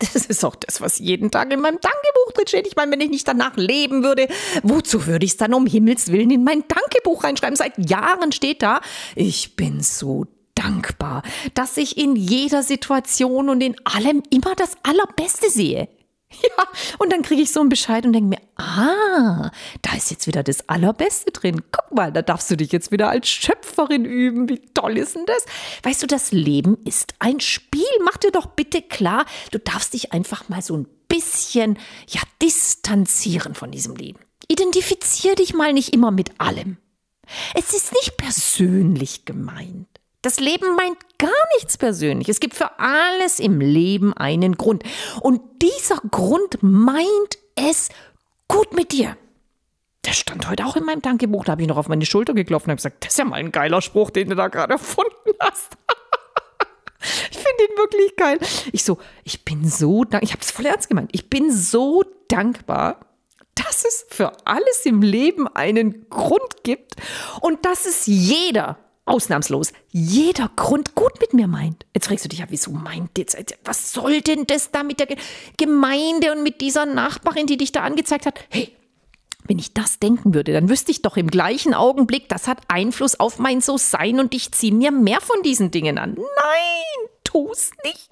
Das 0.00 0.26
ist 0.26 0.44
auch 0.44 0.54
das, 0.54 0.80
was 0.80 0.98
jeden 0.98 1.30
Tag 1.30 1.52
in 1.52 1.60
meinem 1.60 1.78
Dankebuch 1.80 2.32
drin 2.34 2.46
steht. 2.46 2.66
Ich 2.66 2.76
meine, 2.76 2.92
wenn 2.92 3.00
ich 3.00 3.10
nicht 3.10 3.26
danach 3.26 3.56
leben 3.56 4.04
würde, 4.04 4.28
wozu 4.62 5.06
würde 5.06 5.24
ich 5.24 5.32
es 5.32 5.36
dann 5.36 5.54
um 5.54 5.66
Himmels 5.66 6.12
Willen 6.12 6.30
in 6.30 6.44
mein 6.44 6.64
Dankebuch 6.68 7.24
reinschreiben? 7.24 7.56
Seit 7.56 7.90
Jahren 7.90 8.32
steht 8.32 8.62
da, 8.62 8.80
ich 9.14 9.56
bin 9.56 9.82
so 9.82 10.26
dankbar, 10.54 11.22
dass 11.54 11.76
ich 11.76 11.98
in 11.98 12.16
jeder 12.16 12.62
Situation 12.62 13.48
und 13.48 13.60
in 13.60 13.76
allem 13.84 14.22
immer 14.30 14.54
das 14.56 14.72
Allerbeste 14.82 15.50
sehe. 15.50 15.88
Ja, 16.42 16.64
und 16.98 17.12
dann 17.12 17.22
kriege 17.22 17.42
ich 17.42 17.52
so 17.52 17.60
einen 17.60 17.68
Bescheid 17.68 18.04
und 18.04 18.12
denke 18.12 18.28
mir, 18.28 18.40
ah, 18.56 19.50
da 19.82 19.96
ist 19.96 20.10
jetzt 20.10 20.26
wieder 20.26 20.42
das 20.42 20.68
Allerbeste 20.68 21.32
drin. 21.32 21.62
Guck 21.72 21.92
mal, 21.92 22.12
da 22.12 22.22
darfst 22.22 22.50
du 22.50 22.56
dich 22.56 22.70
jetzt 22.70 22.92
wieder 22.92 23.08
als 23.08 23.28
Schöpferin 23.28 24.04
üben. 24.04 24.48
Wie 24.48 24.60
toll 24.74 24.98
ist 24.98 25.16
denn 25.16 25.26
das? 25.26 25.44
Weißt 25.82 26.02
du, 26.02 26.06
das 26.06 26.32
Leben 26.32 26.78
ist 26.84 27.14
ein 27.18 27.40
Spiel. 27.40 27.82
Mach 28.04 28.18
dir 28.18 28.30
doch 28.30 28.46
bitte 28.46 28.82
klar, 28.82 29.24
du 29.50 29.58
darfst 29.58 29.94
dich 29.94 30.12
einfach 30.12 30.48
mal 30.48 30.62
so 30.62 30.76
ein 30.76 30.86
bisschen, 31.08 31.78
ja, 32.08 32.20
distanzieren 32.42 33.54
von 33.54 33.70
diesem 33.70 33.96
Leben. 33.96 34.20
Identifizier 34.48 35.34
dich 35.34 35.54
mal 35.54 35.72
nicht 35.72 35.92
immer 35.92 36.10
mit 36.10 36.40
allem. 36.40 36.76
Es 37.54 37.74
ist 37.74 37.92
nicht 37.92 38.16
persönlich 38.16 39.24
gemeint. 39.24 39.88
Das 40.22 40.40
Leben 40.40 40.74
meint 40.74 40.98
gar 41.18 41.30
nichts 41.56 41.78
persönlich. 41.78 42.28
Es 42.28 42.40
gibt 42.40 42.54
für 42.54 42.78
alles 42.80 43.38
im 43.38 43.60
Leben 43.60 44.12
einen 44.14 44.56
Grund. 44.56 44.82
Und 45.20 45.40
dieser 45.62 46.00
Grund 46.10 46.58
meint 46.60 47.38
es 47.54 47.88
gut 48.48 48.74
mit 48.74 48.90
dir. 48.90 49.16
Der 50.04 50.12
stand 50.12 50.48
heute 50.48 50.66
auch 50.66 50.74
in 50.76 50.84
meinem 50.84 51.02
Dankebuch. 51.02 51.44
Da 51.44 51.52
habe 51.52 51.62
ich 51.62 51.68
noch 51.68 51.76
auf 51.76 51.88
meine 51.88 52.06
Schulter 52.06 52.34
geklopft 52.34 52.66
und 52.66 52.72
habe 52.72 52.78
gesagt, 52.78 53.04
das 53.04 53.12
ist 53.12 53.18
ja 53.18 53.24
mal 53.24 53.36
ein 53.36 53.52
geiler 53.52 53.80
Spruch, 53.80 54.10
den 54.10 54.28
du 54.30 54.34
da 54.34 54.48
gerade 54.48 54.72
erfunden 54.74 55.34
hast. 55.38 55.76
ich 57.30 57.38
finde 57.38 57.64
ihn 57.68 57.76
wirklich 57.76 58.16
geil. 58.16 58.38
Ich 58.72 58.84
so, 58.84 58.98
ich 59.22 59.44
bin 59.44 59.68
so 59.68 60.02
dankbar. 60.02 60.22
Ich 60.22 60.32
habe 60.32 60.42
es 60.42 60.50
voll 60.50 60.66
ernst 60.66 60.88
gemeint. 60.88 61.10
Ich 61.12 61.30
bin 61.30 61.52
so 61.52 62.02
dankbar, 62.28 63.00
dass 63.54 63.84
es 63.84 64.06
für 64.08 64.32
alles 64.46 64.84
im 64.84 65.02
Leben 65.02 65.46
einen 65.46 66.08
Grund 66.08 66.64
gibt 66.64 66.96
und 67.40 67.64
dass 67.64 67.86
es 67.86 68.06
jeder, 68.06 68.78
ausnahmslos, 69.08 69.72
jeder 69.90 70.50
Grund 70.54 70.94
gut 70.94 71.20
mit 71.20 71.34
mir 71.34 71.48
meint. 71.48 71.86
Jetzt 71.94 72.06
fragst 72.06 72.24
du 72.24 72.28
dich 72.28 72.40
ja, 72.40 72.46
wieso 72.48 72.70
meint 72.70 73.18
jetzt, 73.18 73.36
was 73.64 73.92
soll 73.92 74.20
denn 74.20 74.46
das 74.46 74.70
da 74.70 74.82
mit 74.82 75.00
der 75.00 75.08
Gemeinde 75.56 76.32
und 76.32 76.42
mit 76.42 76.60
dieser 76.60 76.86
Nachbarin, 76.86 77.46
die 77.46 77.56
dich 77.56 77.72
da 77.72 77.82
angezeigt 77.82 78.26
hat? 78.26 78.38
Hey, 78.50 78.76
wenn 79.48 79.58
ich 79.58 79.72
das 79.72 79.98
denken 79.98 80.34
würde, 80.34 80.52
dann 80.52 80.68
wüsste 80.68 80.90
ich 80.90 81.02
doch 81.02 81.16
im 81.16 81.28
gleichen 81.28 81.72
Augenblick, 81.72 82.28
das 82.28 82.46
hat 82.46 82.58
Einfluss 82.68 83.18
auf 83.18 83.38
mein 83.38 83.60
So-Sein 83.60 84.20
und 84.20 84.34
ich 84.34 84.52
ziehe 84.52 84.74
mir 84.74 84.92
mehr 84.92 85.20
von 85.20 85.42
diesen 85.42 85.70
Dingen 85.70 85.98
an. 85.98 86.14
Nein, 86.14 87.10
tu's 87.24 87.70
nicht. 87.82 88.10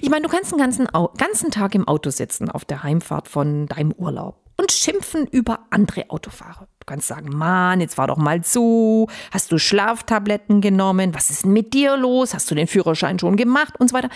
Ich 0.00 0.08
meine, 0.08 0.22
du 0.22 0.28
kannst 0.28 0.50
den 0.52 0.58
ganzen, 0.58 0.88
ganzen 1.18 1.50
Tag 1.50 1.74
im 1.74 1.86
Auto 1.86 2.10
sitzen 2.10 2.50
auf 2.50 2.64
der 2.64 2.82
Heimfahrt 2.82 3.28
von 3.28 3.66
deinem 3.66 3.92
Urlaub 3.92 4.40
und 4.56 4.72
schimpfen 4.72 5.26
über 5.26 5.66
andere 5.70 6.10
Autofahrer. 6.10 6.66
Du 6.84 6.92
kannst 6.92 7.08
sagen, 7.08 7.30
Mann, 7.30 7.80
jetzt 7.80 7.94
fahr 7.94 8.08
doch 8.08 8.18
mal 8.18 8.44
zu. 8.44 9.08
Hast 9.30 9.50
du 9.50 9.56
Schlaftabletten 9.56 10.60
genommen? 10.60 11.14
Was 11.14 11.30
ist 11.30 11.44
denn 11.44 11.54
mit 11.54 11.72
dir 11.72 11.96
los? 11.96 12.34
Hast 12.34 12.50
du 12.50 12.54
den 12.54 12.66
Führerschein 12.66 13.18
schon 13.18 13.36
gemacht? 13.36 13.72
Und 13.78 13.88
so 13.88 13.96
weiter. 13.96 14.10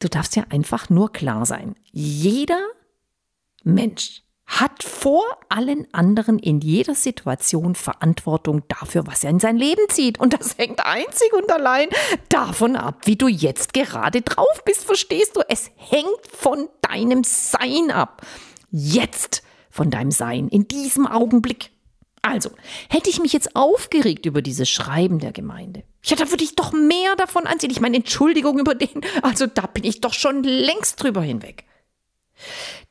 Du 0.00 0.08
darfst 0.08 0.34
ja 0.34 0.42
einfach 0.50 0.90
nur 0.90 1.12
klar 1.12 1.46
sein. 1.46 1.76
Jeder 1.92 2.58
Mensch 3.62 4.24
hat 4.46 4.82
vor 4.82 5.22
allen 5.48 5.86
anderen 5.92 6.40
in 6.40 6.60
jeder 6.60 6.96
Situation 6.96 7.76
Verantwortung 7.76 8.64
dafür, 8.66 9.06
was 9.06 9.22
er 9.22 9.30
in 9.30 9.38
sein 9.38 9.56
Leben 9.56 9.88
zieht. 9.88 10.18
Und 10.18 10.32
das 10.32 10.58
hängt 10.58 10.84
einzig 10.84 11.32
und 11.34 11.52
allein 11.52 11.88
davon 12.28 12.74
ab, 12.74 13.02
wie 13.04 13.16
du 13.16 13.28
jetzt 13.28 13.74
gerade 13.74 14.22
drauf 14.22 14.64
bist. 14.64 14.84
Verstehst 14.84 15.36
du? 15.36 15.42
Es 15.48 15.70
hängt 15.76 16.26
von 16.36 16.68
deinem 16.82 17.22
Sein 17.22 17.92
ab. 17.92 18.22
Jetzt 18.72 19.44
von 19.70 19.90
deinem 19.90 20.10
Sein, 20.10 20.48
in 20.48 20.66
diesem 20.66 21.06
Augenblick. 21.06 21.70
Also, 22.26 22.50
hätte 22.88 23.08
ich 23.08 23.20
mich 23.20 23.32
jetzt 23.32 23.54
aufgeregt 23.54 24.26
über 24.26 24.42
dieses 24.42 24.68
Schreiben 24.68 25.20
der 25.20 25.30
Gemeinde, 25.30 25.84
ja, 26.02 26.16
da 26.16 26.28
würde 26.30 26.42
ich 26.42 26.56
doch 26.56 26.72
mehr 26.72 27.14
davon 27.14 27.46
ansehen. 27.46 27.70
Ich 27.70 27.80
meine, 27.80 27.96
Entschuldigung 27.96 28.58
über 28.58 28.74
den, 28.74 29.00
also 29.22 29.46
da 29.46 29.62
bin 29.62 29.84
ich 29.84 30.00
doch 30.00 30.12
schon 30.12 30.42
längst 30.42 31.00
drüber 31.00 31.22
hinweg. 31.22 31.64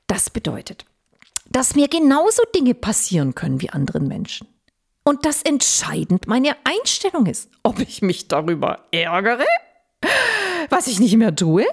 Das 0.08 0.30
bedeutet, 0.30 0.86
dass 1.50 1.76
mir 1.76 1.90
genauso 1.90 2.44
Dinge 2.56 2.76
passieren 2.76 3.36
können 3.36 3.62
wie 3.62 3.70
anderen 3.70 4.08
Menschen. 4.08 4.48
Und 5.04 5.26
dass 5.26 5.42
entscheidend 5.42 6.28
meine 6.28 6.56
Einstellung 6.64 7.26
ist, 7.26 7.50
ob 7.62 7.80
ich 7.80 8.02
mich 8.02 8.30
darüber 8.30 8.86
ärgere, 8.92 9.46
was 10.70 10.88
ich 10.88 11.00
nicht 11.00 11.18
mehr 11.18 11.36
tue, 11.36 11.66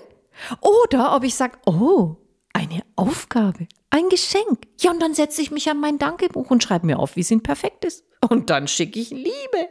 oder 0.61 1.15
ob 1.15 1.23
ich 1.23 1.37
sage, 1.37 1.59
oh, 1.65 2.17
eine 2.53 2.83
Aufgabe, 2.97 3.69
ein 3.93 4.09
Geschenk. 4.09 4.59
Ja, 4.81 4.91
und 4.91 5.01
dann 5.01 5.15
setze 5.15 5.43
ich 5.43 5.51
mich 5.51 5.69
an 5.69 5.79
mein 5.79 5.99
Dankebuch 5.99 6.51
und 6.51 6.63
schreibe 6.63 6.87
mir 6.87 6.99
auf, 6.99 7.15
wie 7.15 7.21
es 7.21 7.31
ihnen 7.31 7.43
perfekt 7.43 7.85
ist. 7.85 8.05
Und 8.29 8.49
dann 8.51 8.67
schicke 8.67 8.99
ich 8.99 9.11
Liebe. 9.11 9.69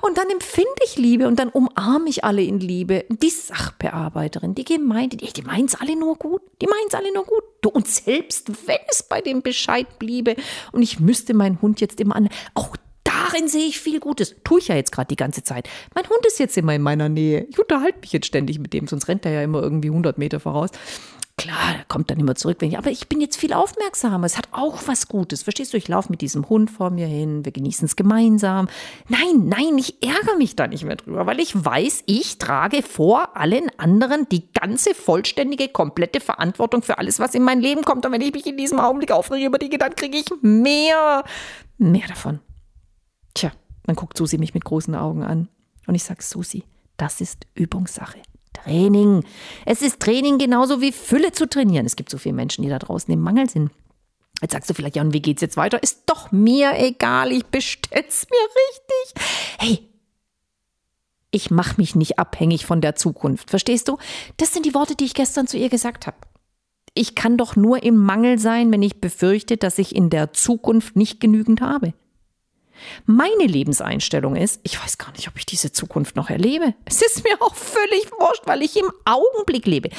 Und 0.00 0.16
dann 0.16 0.30
empfinde 0.30 0.68
ich 0.84 0.96
Liebe 0.96 1.26
und 1.26 1.38
dann 1.38 1.48
umarme 1.48 2.08
ich 2.08 2.22
alle 2.22 2.42
in 2.42 2.60
Liebe. 2.60 3.04
Die 3.08 3.30
Sachbearbeiterin, 3.30 4.54
die 4.54 4.64
Gemeinde, 4.64 5.16
die, 5.16 5.32
die 5.32 5.44
es 5.66 5.74
alle 5.74 5.96
nur 5.96 6.16
gut. 6.16 6.42
Die 6.62 6.66
meinen 6.66 6.86
es 6.86 6.94
alle 6.94 7.12
nur 7.12 7.24
gut. 7.24 7.42
Du, 7.62 7.70
und 7.70 7.88
selbst 7.88 8.48
wenn 8.66 8.78
es 8.88 9.02
bei 9.02 9.20
dem 9.20 9.42
Bescheid 9.42 9.98
bliebe 9.98 10.36
und 10.70 10.82
ich 10.82 11.00
müsste 11.00 11.34
meinen 11.34 11.60
Hund 11.60 11.80
jetzt 11.80 11.98
immer 11.98 12.14
an, 12.14 12.28
auch 12.54 12.76
darin 13.02 13.48
sehe 13.48 13.66
ich 13.66 13.80
viel 13.80 13.98
Gutes. 13.98 14.36
Tue 14.44 14.60
ich 14.60 14.68
ja 14.68 14.76
jetzt 14.76 14.92
gerade 14.92 15.08
die 15.08 15.16
ganze 15.16 15.42
Zeit. 15.42 15.68
Mein 15.94 16.08
Hund 16.08 16.24
ist 16.26 16.38
jetzt 16.38 16.56
immer 16.56 16.74
in 16.74 16.82
meiner 16.82 17.08
Nähe. 17.08 17.46
Ich 17.50 17.58
unterhalte 17.58 17.98
mich 18.00 18.12
jetzt 18.12 18.26
ständig 18.26 18.60
mit 18.60 18.72
dem, 18.72 18.86
sonst 18.86 19.08
rennt 19.08 19.26
er 19.26 19.32
ja 19.32 19.42
immer 19.42 19.62
irgendwie 19.62 19.88
100 19.88 20.16
Meter 20.18 20.38
voraus. 20.38 20.70
Klar, 21.38 21.76
er 21.76 21.84
kommt 21.84 22.10
dann 22.10 22.18
immer 22.18 22.34
zurück, 22.34 22.56
wenn 22.58 22.70
ich, 22.70 22.78
aber 22.78 22.90
ich 22.90 23.08
bin 23.08 23.20
jetzt 23.20 23.36
viel 23.36 23.52
aufmerksamer. 23.52 24.26
Es 24.26 24.36
hat 24.36 24.48
auch 24.50 24.80
was 24.86 25.06
Gutes. 25.06 25.44
Verstehst 25.44 25.72
du? 25.72 25.76
Ich 25.76 25.86
laufe 25.86 26.10
mit 26.10 26.20
diesem 26.20 26.48
Hund 26.48 26.68
vor 26.68 26.90
mir 26.90 27.06
hin, 27.06 27.44
wir 27.44 27.52
genießen 27.52 27.86
es 27.86 27.94
gemeinsam. 27.94 28.68
Nein, 29.08 29.46
nein, 29.46 29.78
ich 29.78 30.02
ärgere 30.02 30.36
mich 30.36 30.56
da 30.56 30.66
nicht 30.66 30.84
mehr 30.84 30.96
drüber, 30.96 31.26
weil 31.26 31.38
ich 31.38 31.54
weiß, 31.54 32.02
ich 32.06 32.38
trage 32.38 32.82
vor 32.82 33.36
allen 33.36 33.70
anderen 33.78 34.28
die 34.28 34.52
ganze 34.52 34.94
vollständige, 34.94 35.68
komplette 35.68 36.18
Verantwortung 36.18 36.82
für 36.82 36.98
alles, 36.98 37.20
was 37.20 37.36
in 37.36 37.44
mein 37.44 37.60
Leben 37.60 37.82
kommt. 37.82 38.04
Und 38.04 38.10
wenn 38.10 38.20
ich 38.20 38.32
mich 38.34 38.46
in 38.46 38.56
diesem 38.56 38.80
Augenblick 38.80 39.12
aufrege 39.12 39.46
über 39.46 39.58
Dinge, 39.58 39.78
dann 39.78 39.94
kriege 39.94 40.18
ich 40.18 40.26
mehr, 40.42 41.22
mehr 41.78 42.08
davon. 42.08 42.40
Tja, 43.34 43.52
dann 43.84 43.94
guckt 43.94 44.18
Susi 44.18 44.38
mich 44.38 44.54
mit 44.54 44.64
großen 44.64 44.96
Augen 44.96 45.22
an. 45.22 45.48
Und 45.86 45.94
ich 45.94 46.02
sage, 46.02 46.20
Susi, 46.20 46.64
das 46.96 47.20
ist 47.20 47.46
Übungssache. 47.54 48.18
Training. 48.64 49.24
Es 49.64 49.82
ist 49.82 50.00
Training 50.00 50.38
genauso 50.38 50.80
wie 50.80 50.92
Fülle 50.92 51.32
zu 51.32 51.48
trainieren. 51.48 51.86
Es 51.86 51.96
gibt 51.96 52.10
so 52.10 52.18
viele 52.18 52.34
Menschen, 52.34 52.62
die 52.62 52.68
da 52.68 52.78
draußen 52.78 53.12
im 53.12 53.20
Mangel 53.20 53.48
sind. 53.48 53.70
Jetzt 54.40 54.52
sagst 54.52 54.70
du 54.70 54.74
vielleicht, 54.74 54.96
ja, 54.96 55.02
und 55.02 55.12
wie 55.12 55.22
geht's 55.22 55.42
jetzt 55.42 55.56
weiter? 55.56 55.82
Ist 55.82 56.02
doch 56.06 56.30
mir 56.30 56.78
egal, 56.78 57.32
ich 57.32 57.46
bestell's 57.46 58.26
mir 58.30 58.38
richtig. 58.38 59.24
Hey, 59.58 59.88
ich 61.30 61.50
mach 61.50 61.76
mich 61.76 61.94
nicht 61.94 62.18
abhängig 62.18 62.64
von 62.64 62.80
der 62.80 62.94
Zukunft. 62.94 63.50
Verstehst 63.50 63.88
du? 63.88 63.98
Das 64.36 64.52
sind 64.52 64.64
die 64.64 64.74
Worte, 64.74 64.94
die 64.94 65.04
ich 65.04 65.14
gestern 65.14 65.46
zu 65.46 65.58
ihr 65.58 65.68
gesagt 65.68 66.06
habe. 66.06 66.16
Ich 66.94 67.14
kann 67.14 67.36
doch 67.36 67.54
nur 67.54 67.82
im 67.82 67.96
Mangel 67.96 68.38
sein, 68.38 68.72
wenn 68.72 68.82
ich 68.82 69.00
befürchte, 69.00 69.56
dass 69.56 69.78
ich 69.78 69.94
in 69.94 70.10
der 70.10 70.32
Zukunft 70.32 70.96
nicht 70.96 71.20
genügend 71.20 71.60
habe. 71.60 71.92
Meine 73.06 73.44
Lebenseinstellung 73.44 74.36
ist, 74.36 74.60
ich 74.62 74.82
weiß 74.82 74.98
gar 74.98 75.12
nicht, 75.12 75.28
ob 75.28 75.36
ich 75.36 75.46
diese 75.46 75.72
Zukunft 75.72 76.16
noch 76.16 76.30
erlebe. 76.30 76.74
Es 76.84 77.02
ist 77.02 77.24
mir 77.24 77.40
auch 77.40 77.54
völlig 77.54 78.10
wurscht, 78.18 78.46
weil 78.46 78.62
ich 78.62 78.76
im 78.76 78.90
Augenblick 79.04 79.66
lebe. 79.66 79.90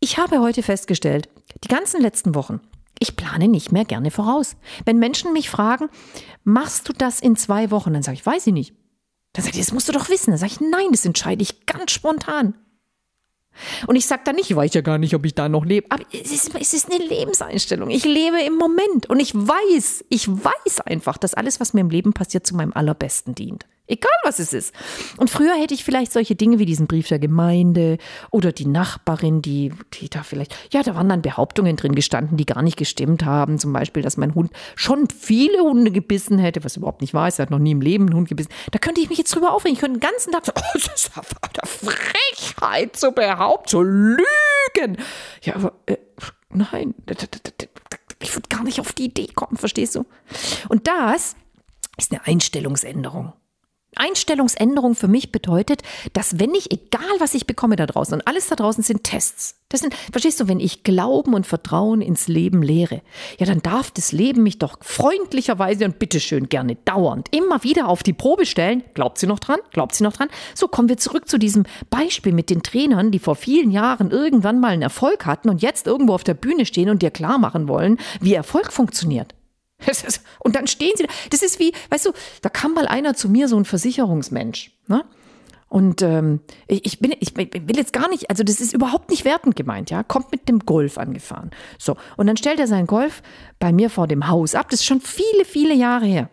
Ich 0.00 0.18
habe 0.18 0.40
heute 0.40 0.62
festgestellt, 0.62 1.28
die 1.64 1.68
ganzen 1.68 2.00
letzten 2.00 2.34
Wochen, 2.34 2.60
ich 2.98 3.16
plane 3.16 3.48
nicht 3.48 3.72
mehr 3.72 3.84
gerne 3.84 4.10
voraus. 4.10 4.56
Wenn 4.84 4.98
Menschen 4.98 5.32
mich 5.32 5.50
fragen, 5.50 5.88
machst 6.44 6.88
du 6.88 6.92
das 6.92 7.20
in 7.20 7.36
zwei 7.36 7.70
Wochen? 7.70 7.92
Dann 7.92 8.02
sage 8.02 8.16
ich, 8.16 8.26
weiß 8.26 8.46
ich 8.48 8.52
nicht. 8.52 8.74
Dann 9.32 9.44
sage 9.44 9.56
ich, 9.58 9.64
das 9.64 9.72
musst 9.72 9.88
du 9.88 9.92
doch 9.92 10.08
wissen. 10.08 10.30
Dann 10.30 10.38
sage 10.38 10.52
ich, 10.52 10.60
nein, 10.60 10.88
das 10.90 11.04
entscheide 11.04 11.42
ich 11.42 11.66
ganz 11.66 11.92
spontan. 11.92 12.54
Und 13.86 13.96
ich 13.96 14.06
sage 14.06 14.22
da 14.24 14.32
nicht, 14.32 14.50
ich 14.50 14.56
weiß 14.56 14.74
ja 14.74 14.80
gar 14.80 14.98
nicht, 14.98 15.14
ob 15.14 15.24
ich 15.24 15.34
da 15.34 15.48
noch 15.48 15.64
lebe. 15.64 15.86
Aber 15.90 16.04
es 16.12 16.32
ist, 16.32 16.54
es 16.58 16.74
ist 16.74 16.92
eine 16.92 17.04
Lebenseinstellung. 17.04 17.90
Ich 17.90 18.04
lebe 18.04 18.40
im 18.40 18.56
Moment 18.56 19.08
und 19.08 19.20
ich 19.20 19.34
weiß, 19.34 20.04
ich 20.08 20.28
weiß 20.28 20.80
einfach, 20.84 21.18
dass 21.18 21.34
alles, 21.34 21.60
was 21.60 21.74
mir 21.74 21.80
im 21.80 21.90
Leben 21.90 22.12
passiert, 22.12 22.46
zu 22.46 22.56
meinem 22.56 22.72
allerbesten 22.72 23.34
dient. 23.34 23.66
Egal 23.88 24.10
was 24.22 24.38
es 24.38 24.52
ist. 24.52 24.74
Und 25.16 25.30
früher 25.30 25.54
hätte 25.54 25.72
ich 25.72 25.82
vielleicht 25.82 26.12
solche 26.12 26.34
Dinge 26.34 26.58
wie 26.58 26.66
diesen 26.66 26.86
Brief 26.86 27.08
der 27.08 27.18
Gemeinde 27.18 27.96
oder 28.30 28.52
die 28.52 28.66
Nachbarin, 28.66 29.40
die, 29.40 29.72
die 29.94 30.10
da 30.10 30.22
vielleicht, 30.22 30.54
ja, 30.72 30.82
da 30.82 30.94
waren 30.94 31.08
dann 31.08 31.22
Behauptungen 31.22 31.76
drin 31.76 31.94
gestanden, 31.94 32.36
die 32.36 32.44
gar 32.44 32.62
nicht 32.62 32.76
gestimmt 32.76 33.24
haben. 33.24 33.58
Zum 33.58 33.72
Beispiel, 33.72 34.02
dass 34.02 34.18
mein 34.18 34.34
Hund 34.34 34.52
schon 34.76 35.08
viele 35.08 35.60
Hunde 35.62 35.90
gebissen 35.90 36.38
hätte, 36.38 36.62
was 36.64 36.76
überhaupt 36.76 37.00
nicht 37.00 37.14
wahr 37.14 37.28
ist. 37.28 37.38
Er 37.38 37.44
hat 37.44 37.50
noch 37.50 37.58
nie 37.58 37.70
im 37.70 37.80
Leben 37.80 38.06
einen 38.06 38.14
Hund 38.14 38.28
gebissen. 38.28 38.50
Da 38.70 38.78
könnte 38.78 39.00
ich 39.00 39.08
mich 39.08 39.18
jetzt 39.18 39.34
drüber 39.34 39.52
aufregen. 39.52 39.74
Ich 39.74 39.80
könnte 39.80 39.98
den 39.98 40.06
ganzen 40.06 40.32
Tag 40.32 40.44
so, 40.44 40.52
oh, 40.54 40.60
das 40.74 40.94
ist 40.94 41.10
eine 41.16 41.92
Frechheit 41.94 42.94
zu 42.94 43.12
behaupten, 43.12 43.68
zu 43.68 43.82
lügen. 43.82 44.98
Ja, 45.42 45.56
aber, 45.56 45.72
äh, 45.86 45.96
nein, 46.50 46.94
ich 48.20 48.34
würde 48.34 48.48
gar 48.50 48.64
nicht 48.64 48.80
auf 48.80 48.92
die 48.92 49.06
Idee 49.06 49.28
kommen, 49.34 49.56
verstehst 49.56 49.94
du? 49.94 50.04
Und 50.68 50.86
das 50.86 51.36
ist 51.96 52.12
eine 52.12 52.26
Einstellungsänderung. 52.26 53.32
Einstellungsänderung 53.96 54.94
für 54.94 55.08
mich 55.08 55.32
bedeutet, 55.32 55.82
dass 56.12 56.38
wenn 56.38 56.54
ich, 56.54 56.70
egal 56.70 57.02
was 57.18 57.34
ich 57.34 57.46
bekomme 57.46 57.76
da 57.76 57.86
draußen, 57.86 58.14
und 58.14 58.26
alles 58.26 58.48
da 58.48 58.56
draußen 58.56 58.82
sind 58.82 59.04
Tests. 59.04 59.56
Das 59.70 59.80
sind, 59.80 59.94
verstehst 60.10 60.40
du, 60.40 60.48
wenn 60.48 60.60
ich 60.60 60.82
Glauben 60.82 61.34
und 61.34 61.46
Vertrauen 61.46 62.00
ins 62.00 62.26
Leben 62.26 62.62
lehre, 62.62 63.02
ja, 63.38 63.44
dann 63.44 63.60
darf 63.60 63.90
das 63.90 64.12
Leben 64.12 64.42
mich 64.42 64.58
doch 64.58 64.78
freundlicherweise 64.80 65.84
und 65.84 65.98
bitteschön 65.98 66.48
gerne 66.48 66.76
dauernd 66.84 67.28
immer 67.34 67.64
wieder 67.64 67.88
auf 67.88 68.02
die 68.02 68.14
Probe 68.14 68.46
stellen. 68.46 68.82
Glaubt 68.94 69.18
sie 69.18 69.26
noch 69.26 69.38
dran? 69.38 69.58
Glaubt 69.72 69.94
sie 69.94 70.04
noch 70.04 70.14
dran? 70.14 70.28
So 70.54 70.68
kommen 70.68 70.88
wir 70.88 70.96
zurück 70.96 71.28
zu 71.28 71.38
diesem 71.38 71.64
Beispiel 71.90 72.32
mit 72.32 72.48
den 72.48 72.62
Trainern, 72.62 73.10
die 73.10 73.18
vor 73.18 73.36
vielen 73.36 73.70
Jahren 73.70 74.10
irgendwann 74.10 74.60
mal 74.60 74.68
einen 74.68 74.82
Erfolg 74.82 75.26
hatten 75.26 75.50
und 75.50 75.60
jetzt 75.60 75.86
irgendwo 75.86 76.14
auf 76.14 76.24
der 76.24 76.34
Bühne 76.34 76.64
stehen 76.64 76.88
und 76.88 77.02
dir 77.02 77.10
klar 77.10 77.38
machen 77.38 77.68
wollen, 77.68 77.98
wie 78.20 78.34
Erfolg 78.34 78.72
funktioniert. 78.72 79.34
Und 80.40 80.56
dann 80.56 80.66
stehen 80.66 80.92
sie 80.96 81.04
da. 81.04 81.12
Das 81.30 81.42
ist 81.42 81.58
wie, 81.58 81.72
weißt 81.90 82.06
du, 82.06 82.12
da 82.42 82.48
kam 82.48 82.74
mal 82.74 82.86
einer 82.86 83.14
zu 83.14 83.28
mir, 83.28 83.48
so 83.48 83.56
ein 83.56 83.64
Versicherungsmensch. 83.64 84.72
Ne? 84.86 85.04
Und 85.68 86.00
ähm, 86.00 86.40
ich, 86.66 86.98
bin, 86.98 87.14
ich 87.20 87.36
will 87.36 87.76
jetzt 87.76 87.92
gar 87.92 88.08
nicht, 88.08 88.30
also 88.30 88.42
das 88.42 88.60
ist 88.60 88.72
überhaupt 88.72 89.10
nicht 89.10 89.24
wertend 89.24 89.54
gemeint, 89.54 89.90
ja. 89.90 90.02
Kommt 90.02 90.32
mit 90.32 90.48
dem 90.48 90.60
Golf 90.60 90.96
angefahren. 90.96 91.50
So, 91.78 91.96
und 92.16 92.26
dann 92.26 92.38
stellt 92.38 92.58
er 92.58 92.66
seinen 92.66 92.86
Golf 92.86 93.22
bei 93.58 93.72
mir 93.72 93.90
vor 93.90 94.06
dem 94.06 94.28
Haus 94.28 94.54
ab. 94.54 94.70
Das 94.70 94.80
ist 94.80 94.86
schon 94.86 95.00
viele, 95.00 95.44
viele 95.44 95.74
Jahre 95.74 96.06
her. 96.06 96.30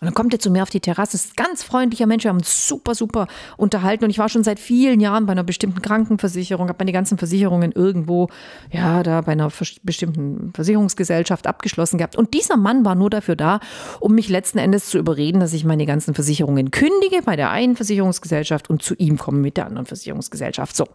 Und 0.00 0.06
dann 0.06 0.14
kommt 0.14 0.32
er 0.32 0.40
zu 0.40 0.50
mir 0.50 0.62
auf 0.62 0.70
die 0.70 0.80
Terrasse, 0.80 1.14
ist 1.14 1.32
ein 1.32 1.44
ganz 1.44 1.62
freundlicher 1.62 2.06
Mensch, 2.06 2.24
wir 2.24 2.30
haben 2.30 2.38
uns 2.38 2.66
super, 2.66 2.94
super 2.94 3.26
unterhalten 3.58 4.04
und 4.04 4.08
ich 4.08 4.18
war 4.18 4.30
schon 4.30 4.42
seit 4.42 4.58
vielen 4.58 4.98
Jahren 4.98 5.26
bei 5.26 5.32
einer 5.32 5.44
bestimmten 5.44 5.82
Krankenversicherung, 5.82 6.68
habe 6.68 6.78
meine 6.78 6.92
ganzen 6.92 7.18
Versicherungen 7.18 7.70
irgendwo, 7.72 8.28
ja, 8.72 9.02
da 9.02 9.20
bei 9.20 9.32
einer 9.32 9.52
bestimmten 9.82 10.54
Versicherungsgesellschaft 10.54 11.46
abgeschlossen 11.46 11.98
gehabt. 11.98 12.16
Und 12.16 12.32
dieser 12.32 12.56
Mann 12.56 12.82
war 12.86 12.94
nur 12.94 13.10
dafür 13.10 13.36
da, 13.36 13.60
um 14.00 14.14
mich 14.14 14.30
letzten 14.30 14.56
Endes 14.56 14.88
zu 14.88 14.96
überreden, 14.96 15.38
dass 15.38 15.52
ich 15.52 15.66
meine 15.66 15.84
ganzen 15.84 16.14
Versicherungen 16.14 16.70
kündige 16.70 17.20
bei 17.22 17.36
der 17.36 17.50
einen 17.50 17.76
Versicherungsgesellschaft 17.76 18.70
und 18.70 18.82
zu 18.82 18.94
ihm 18.94 19.18
komme 19.18 19.40
mit 19.40 19.58
der 19.58 19.66
anderen 19.66 19.84
Versicherungsgesellschaft. 19.84 20.76
So, 20.76 20.86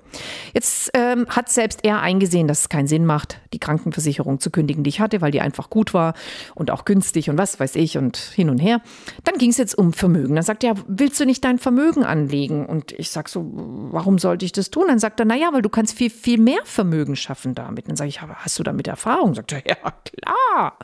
jetzt 0.56 0.90
ähm, 0.96 1.28
hat 1.30 1.50
selbst 1.50 1.82
er 1.84 2.02
eingesehen, 2.02 2.48
dass 2.48 2.62
es 2.62 2.70
keinen 2.70 2.88
Sinn 2.88 3.06
macht, 3.06 3.40
die 3.54 3.60
Krankenversicherung 3.60 4.40
zu 4.40 4.50
kündigen, 4.50 4.84
die 4.84 4.90
ich 4.90 5.00
hatte, 5.00 5.22
weil 5.22 5.30
die 5.30 5.42
einfach 5.42 5.70
gut 5.70 5.94
war 5.94 6.16
und 6.56 6.72
auch 6.72 6.86
günstig 6.86 7.30
und 7.30 7.38
was 7.38 7.60
weiß 7.60 7.76
ich 7.76 8.00
und 8.00 8.18
hin 8.18 8.50
und 8.50 8.58
her. 8.58 8.82
Dann 9.24 9.38
ging 9.38 9.50
es 9.50 9.58
jetzt 9.58 9.78
um 9.78 9.94
Vermögen. 9.94 10.36
Dann 10.36 10.44
sagt 10.44 10.64
er, 10.64 10.76
willst 10.88 11.20
du 11.20 11.26
nicht 11.26 11.44
dein 11.44 11.60
Vermögen 11.60 12.04
anlegen? 12.04 12.66
Und 12.66 12.92
ich 12.94 13.10
sage 13.10 13.30
so, 13.30 13.50
warum 13.54 14.18
sollte 14.20 14.46
ich 14.46 14.52
das 14.52 14.70
tun? 14.70 14.86
Dann 14.88 15.00
sagt 15.00 15.20
er, 15.20 15.26
naja, 15.26 15.50
weil 15.52 15.62
du 15.62 15.70
kannst 15.70 15.98
viel, 15.98 16.10
viel 16.10 16.40
mehr 16.40 16.62
Vermögen 16.64 17.16
schaffen 17.16 17.56
damit. 17.56 17.88
Dann 17.88 17.96
sage 17.96 18.10
ich, 18.10 18.22
hast 18.22 18.60
du 18.60 18.64
damit 18.64 18.88
Erfahrung? 18.88 19.34
Sagt 19.36 19.52
er, 19.52 19.64
ja, 19.68 19.76
klar. 19.76 20.78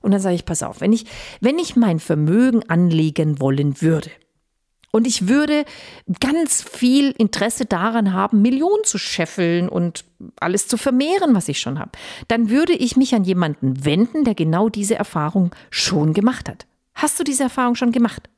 Und 0.00 0.12
dann 0.12 0.20
sage 0.20 0.34
ich, 0.34 0.44
pass 0.44 0.62
auf, 0.62 0.80
wenn 0.80 0.92
ich, 0.92 1.06
wenn 1.40 1.58
ich 1.58 1.76
mein 1.76 1.98
Vermögen 1.98 2.62
anlegen 2.68 3.40
wollen 3.40 3.80
würde, 3.82 4.10
und 4.96 5.06
ich 5.06 5.28
würde 5.28 5.66
ganz 6.20 6.62
viel 6.62 7.10
Interesse 7.18 7.66
daran 7.66 8.14
haben, 8.14 8.40
Millionen 8.40 8.82
zu 8.84 8.96
scheffeln 8.96 9.68
und 9.68 10.06
alles 10.40 10.68
zu 10.68 10.78
vermehren, 10.78 11.34
was 11.34 11.48
ich 11.48 11.60
schon 11.60 11.78
habe. 11.78 11.90
Dann 12.28 12.48
würde 12.48 12.72
ich 12.72 12.96
mich 12.96 13.14
an 13.14 13.22
jemanden 13.22 13.84
wenden, 13.84 14.24
der 14.24 14.34
genau 14.34 14.70
diese 14.70 14.94
Erfahrung 14.94 15.54
schon 15.68 16.14
gemacht 16.14 16.48
hat. 16.48 16.66
Hast 16.96 17.20
du 17.20 17.24
diese 17.24 17.44
Erfahrung 17.44 17.74
schon 17.74 17.92
gemacht? 17.92 18.28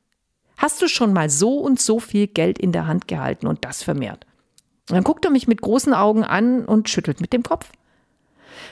Hast 0.57 0.81
du 0.81 0.89
schon 0.89 1.13
mal 1.13 1.29
so 1.29 1.57
und 1.57 1.79
so 1.79 1.99
viel 1.99 2.27
Geld 2.27 2.59
in 2.59 2.73
der 2.73 2.85
Hand 2.85 3.07
gehalten 3.07 3.47
und 3.47 3.63
das 3.63 3.81
vermehrt? 3.81 4.25
Und 4.89 4.95
dann 4.95 5.03
guckt 5.05 5.23
er 5.23 5.31
mich 5.31 5.47
mit 5.47 5.61
großen 5.61 5.93
Augen 5.93 6.25
an 6.25 6.65
und 6.65 6.89
schüttelt 6.89 7.21
mit 7.21 7.31
dem 7.31 7.43
Kopf. 7.43 7.71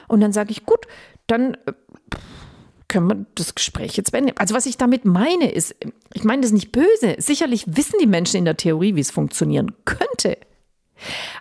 Und 0.10 0.20
dann 0.20 0.34
sage 0.34 0.52
ich, 0.52 0.66
gut, 0.66 0.86
dann 1.28 1.54
äh, 1.66 1.74
können 2.90 3.08
wir 3.08 3.26
das 3.36 3.56
Gespräch 3.56 3.96
jetzt 3.96 4.12
beenden. 4.12 4.38
Also 4.38 4.54
was 4.54 4.66
ich 4.66 4.76
damit 4.76 5.06
meine 5.06 5.50
ist, 5.50 5.76
ich 6.14 6.26
meine 6.26 6.42
das 6.42 6.52
nicht 6.52 6.74
böse. 6.74 7.16
Sicherlich 7.18 7.64
wissen 7.68 7.96
die 8.02 8.08
Menschen 8.08 8.38
in 8.38 8.46
der 8.46 8.58
Theorie, 8.58 8.96
wie 8.96 9.02
es 9.02 9.12
funktionieren 9.12 9.72
könnte. 9.86 10.38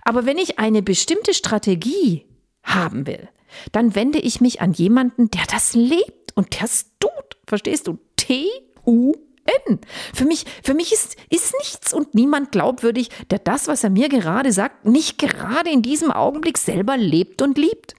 Aber 0.03 0.25
wenn 0.25 0.39
ich 0.39 0.61
eine 0.61 0.83
bestimmte 0.83 1.35
Strategie 1.35 2.27
haben 2.63 3.09
will, 3.09 3.29
dann 3.73 3.97
wende 3.97 4.21
ich 4.21 4.41
mich 4.41 4.61
an 4.61 4.73
jemanden, 4.73 5.31
der 5.31 5.45
das 5.51 5.75
lebt 5.75 6.37
und 6.37 6.61
das 6.63 6.87
tut. 7.01 7.11
Verstehst 7.47 7.89
du? 7.89 7.99
T-U-N. 8.17 9.81
Für 10.15 10.25
mich, 10.25 10.45
für 10.63 10.75
mich 10.75 10.93
ist, 10.93 11.17
ist 11.31 11.55
nichts 11.59 11.93
und 11.93 12.15
niemand 12.15 12.53
glaubwürdig, 12.53 13.11
der 13.31 13.39
das, 13.39 13.69
was 13.69 13.85
er 13.85 13.91
mir 13.91 14.09
gerade 14.09 14.53
sagt, 14.53 14.85
nicht 14.85 15.19
gerade 15.19 15.71
in 15.71 15.83
diesem 15.83 16.11
Augenblick 16.11 16.59
selber 16.59 16.97
lebt 16.97 17.43
und 17.43 17.59
liebt. 17.59 17.95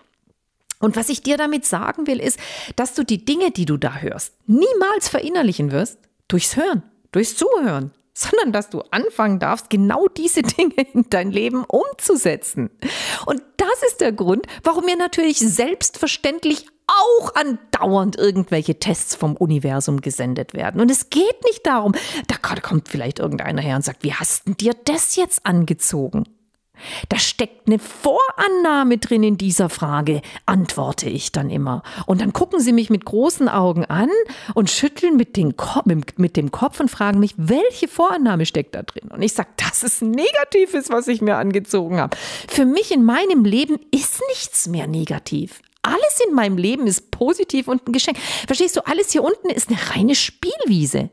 Und 0.79 0.95
was 0.95 1.09
ich 1.09 1.23
dir 1.23 1.37
damit 1.37 1.65
sagen 1.65 2.05
will, 2.07 2.19
ist, 2.19 2.39
dass 2.75 2.93
du 2.93 3.03
die 3.03 3.25
Dinge, 3.25 3.51
die 3.51 3.65
du 3.65 3.77
da 3.77 3.97
hörst, 3.97 4.35
niemals 4.45 5.09
verinnerlichen 5.09 5.71
wirst 5.71 5.97
durchs 6.27 6.55
Hören, 6.55 6.83
durchs 7.11 7.35
Zuhören, 7.35 7.91
sondern 8.17 8.51
dass 8.51 8.69
du 8.69 8.81
anfangen 8.91 9.39
darfst, 9.39 9.69
genau 9.69 10.07
diese 10.07 10.41
Dinge 10.43 10.81
in 10.93 11.05
dein 11.09 11.31
Leben 11.31 11.63
umzusetzen. 11.65 12.71
Und 13.25 13.41
das 13.57 13.83
ist 13.87 14.01
der 14.01 14.11
Grund, 14.11 14.47
warum 14.63 14.85
mir 14.85 14.97
natürlich 14.97 15.37
selbstverständlich 15.37 16.65
auch 16.87 17.35
andauernd 17.35 18.17
irgendwelche 18.17 18.79
Tests 18.79 19.13
vom 19.13 19.35
Universum 19.35 20.01
gesendet 20.01 20.53
werden. 20.53 20.79
Und 20.79 20.89
es 20.89 21.09
geht 21.09 21.43
nicht 21.43 21.65
darum, 21.67 21.93
da 22.27 22.37
kommt 22.61 22.87
vielleicht 22.87 23.19
irgendeiner 23.19 23.61
her 23.61 23.75
und 23.75 23.83
sagt, 23.83 24.03
wie 24.03 24.13
hast 24.13 24.47
denn 24.47 24.55
dir 24.55 24.73
das 24.85 25.15
jetzt 25.17 25.45
angezogen? 25.45 26.23
Da 27.09 27.17
steckt 27.17 27.67
eine 27.67 27.79
Vorannahme 27.79 28.97
drin 28.97 29.23
in 29.23 29.37
dieser 29.37 29.69
Frage, 29.69 30.21
antworte 30.45 31.09
ich 31.09 31.31
dann 31.31 31.49
immer. 31.49 31.83
Und 32.05 32.21
dann 32.21 32.33
gucken 32.33 32.59
sie 32.59 32.73
mich 32.73 32.89
mit 32.89 33.05
großen 33.05 33.49
Augen 33.49 33.85
an 33.85 34.09
und 34.53 34.69
schütteln 34.69 35.17
mit, 35.17 35.37
mit 36.17 36.37
dem 36.37 36.51
Kopf 36.51 36.79
und 36.79 36.89
fragen 36.89 37.19
mich, 37.19 37.33
welche 37.37 37.87
Vorannahme 37.87 38.45
steckt 38.45 38.75
da 38.75 38.83
drin? 38.83 39.09
Und 39.09 39.21
ich 39.21 39.33
sage, 39.33 39.49
dass 39.57 39.83
es 39.83 40.01
negativ 40.01 40.73
ist, 40.73 40.89
was 40.89 41.07
ich 41.07 41.21
mir 41.21 41.37
angezogen 41.37 41.99
habe. 41.99 42.17
Für 42.47 42.65
mich 42.65 42.91
in 42.91 43.03
meinem 43.03 43.45
Leben 43.45 43.77
ist 43.91 44.21
nichts 44.29 44.67
mehr 44.67 44.87
negativ. 44.87 45.61
Alles 45.81 46.19
in 46.27 46.33
meinem 46.33 46.57
Leben 46.57 46.85
ist 46.85 47.11
positiv 47.11 47.67
und 47.67 47.87
ein 47.87 47.93
Geschenk. 47.93 48.17
Verstehst 48.45 48.75
du, 48.75 48.85
alles 48.85 49.11
hier 49.11 49.23
unten 49.23 49.49
ist 49.49 49.69
eine 49.69 49.79
reine 49.95 50.15
Spielwiese. 50.15 51.09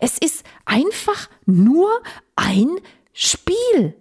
Es 0.00 0.18
ist 0.18 0.44
einfach 0.64 1.28
nur 1.46 1.90
ein 2.36 2.68
Spiel. 3.12 3.94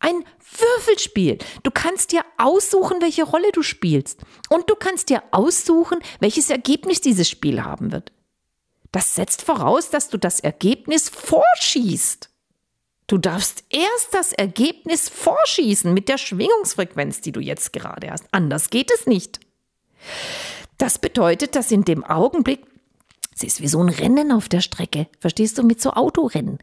Ein 0.00 0.24
Würfelspiel. 0.58 1.38
Du 1.62 1.70
kannst 1.70 2.12
dir 2.12 2.22
aussuchen, 2.38 3.00
welche 3.00 3.22
Rolle 3.22 3.52
du 3.52 3.62
spielst. 3.62 4.20
Und 4.48 4.68
du 4.68 4.74
kannst 4.74 5.10
dir 5.10 5.22
aussuchen, 5.30 6.00
welches 6.18 6.50
Ergebnis 6.50 7.00
dieses 7.00 7.28
Spiel 7.28 7.62
haben 7.62 7.92
wird. 7.92 8.10
Das 8.92 9.14
setzt 9.14 9.42
voraus, 9.42 9.90
dass 9.90 10.08
du 10.08 10.18
das 10.18 10.40
Ergebnis 10.40 11.08
vorschießt. 11.10 12.30
Du 13.06 13.18
darfst 13.18 13.64
erst 13.70 14.14
das 14.14 14.32
Ergebnis 14.32 15.08
vorschießen 15.08 15.92
mit 15.92 16.08
der 16.08 16.16
Schwingungsfrequenz, 16.16 17.20
die 17.20 17.32
du 17.32 17.40
jetzt 17.40 17.72
gerade 17.72 18.10
hast. 18.10 18.24
Anders 18.32 18.70
geht 18.70 18.90
es 18.90 19.06
nicht. 19.06 19.40
Das 20.78 20.98
bedeutet, 20.98 21.56
dass 21.56 21.70
in 21.70 21.84
dem 21.84 22.04
Augenblick, 22.04 22.64
es 23.34 23.42
ist 23.42 23.60
wie 23.60 23.68
so 23.68 23.82
ein 23.82 23.88
Rennen 23.88 24.32
auf 24.32 24.48
der 24.48 24.60
Strecke, 24.60 25.08
verstehst 25.18 25.58
du, 25.58 25.62
mit 25.62 25.80
so 25.80 25.90
Autorennen. 25.90 26.58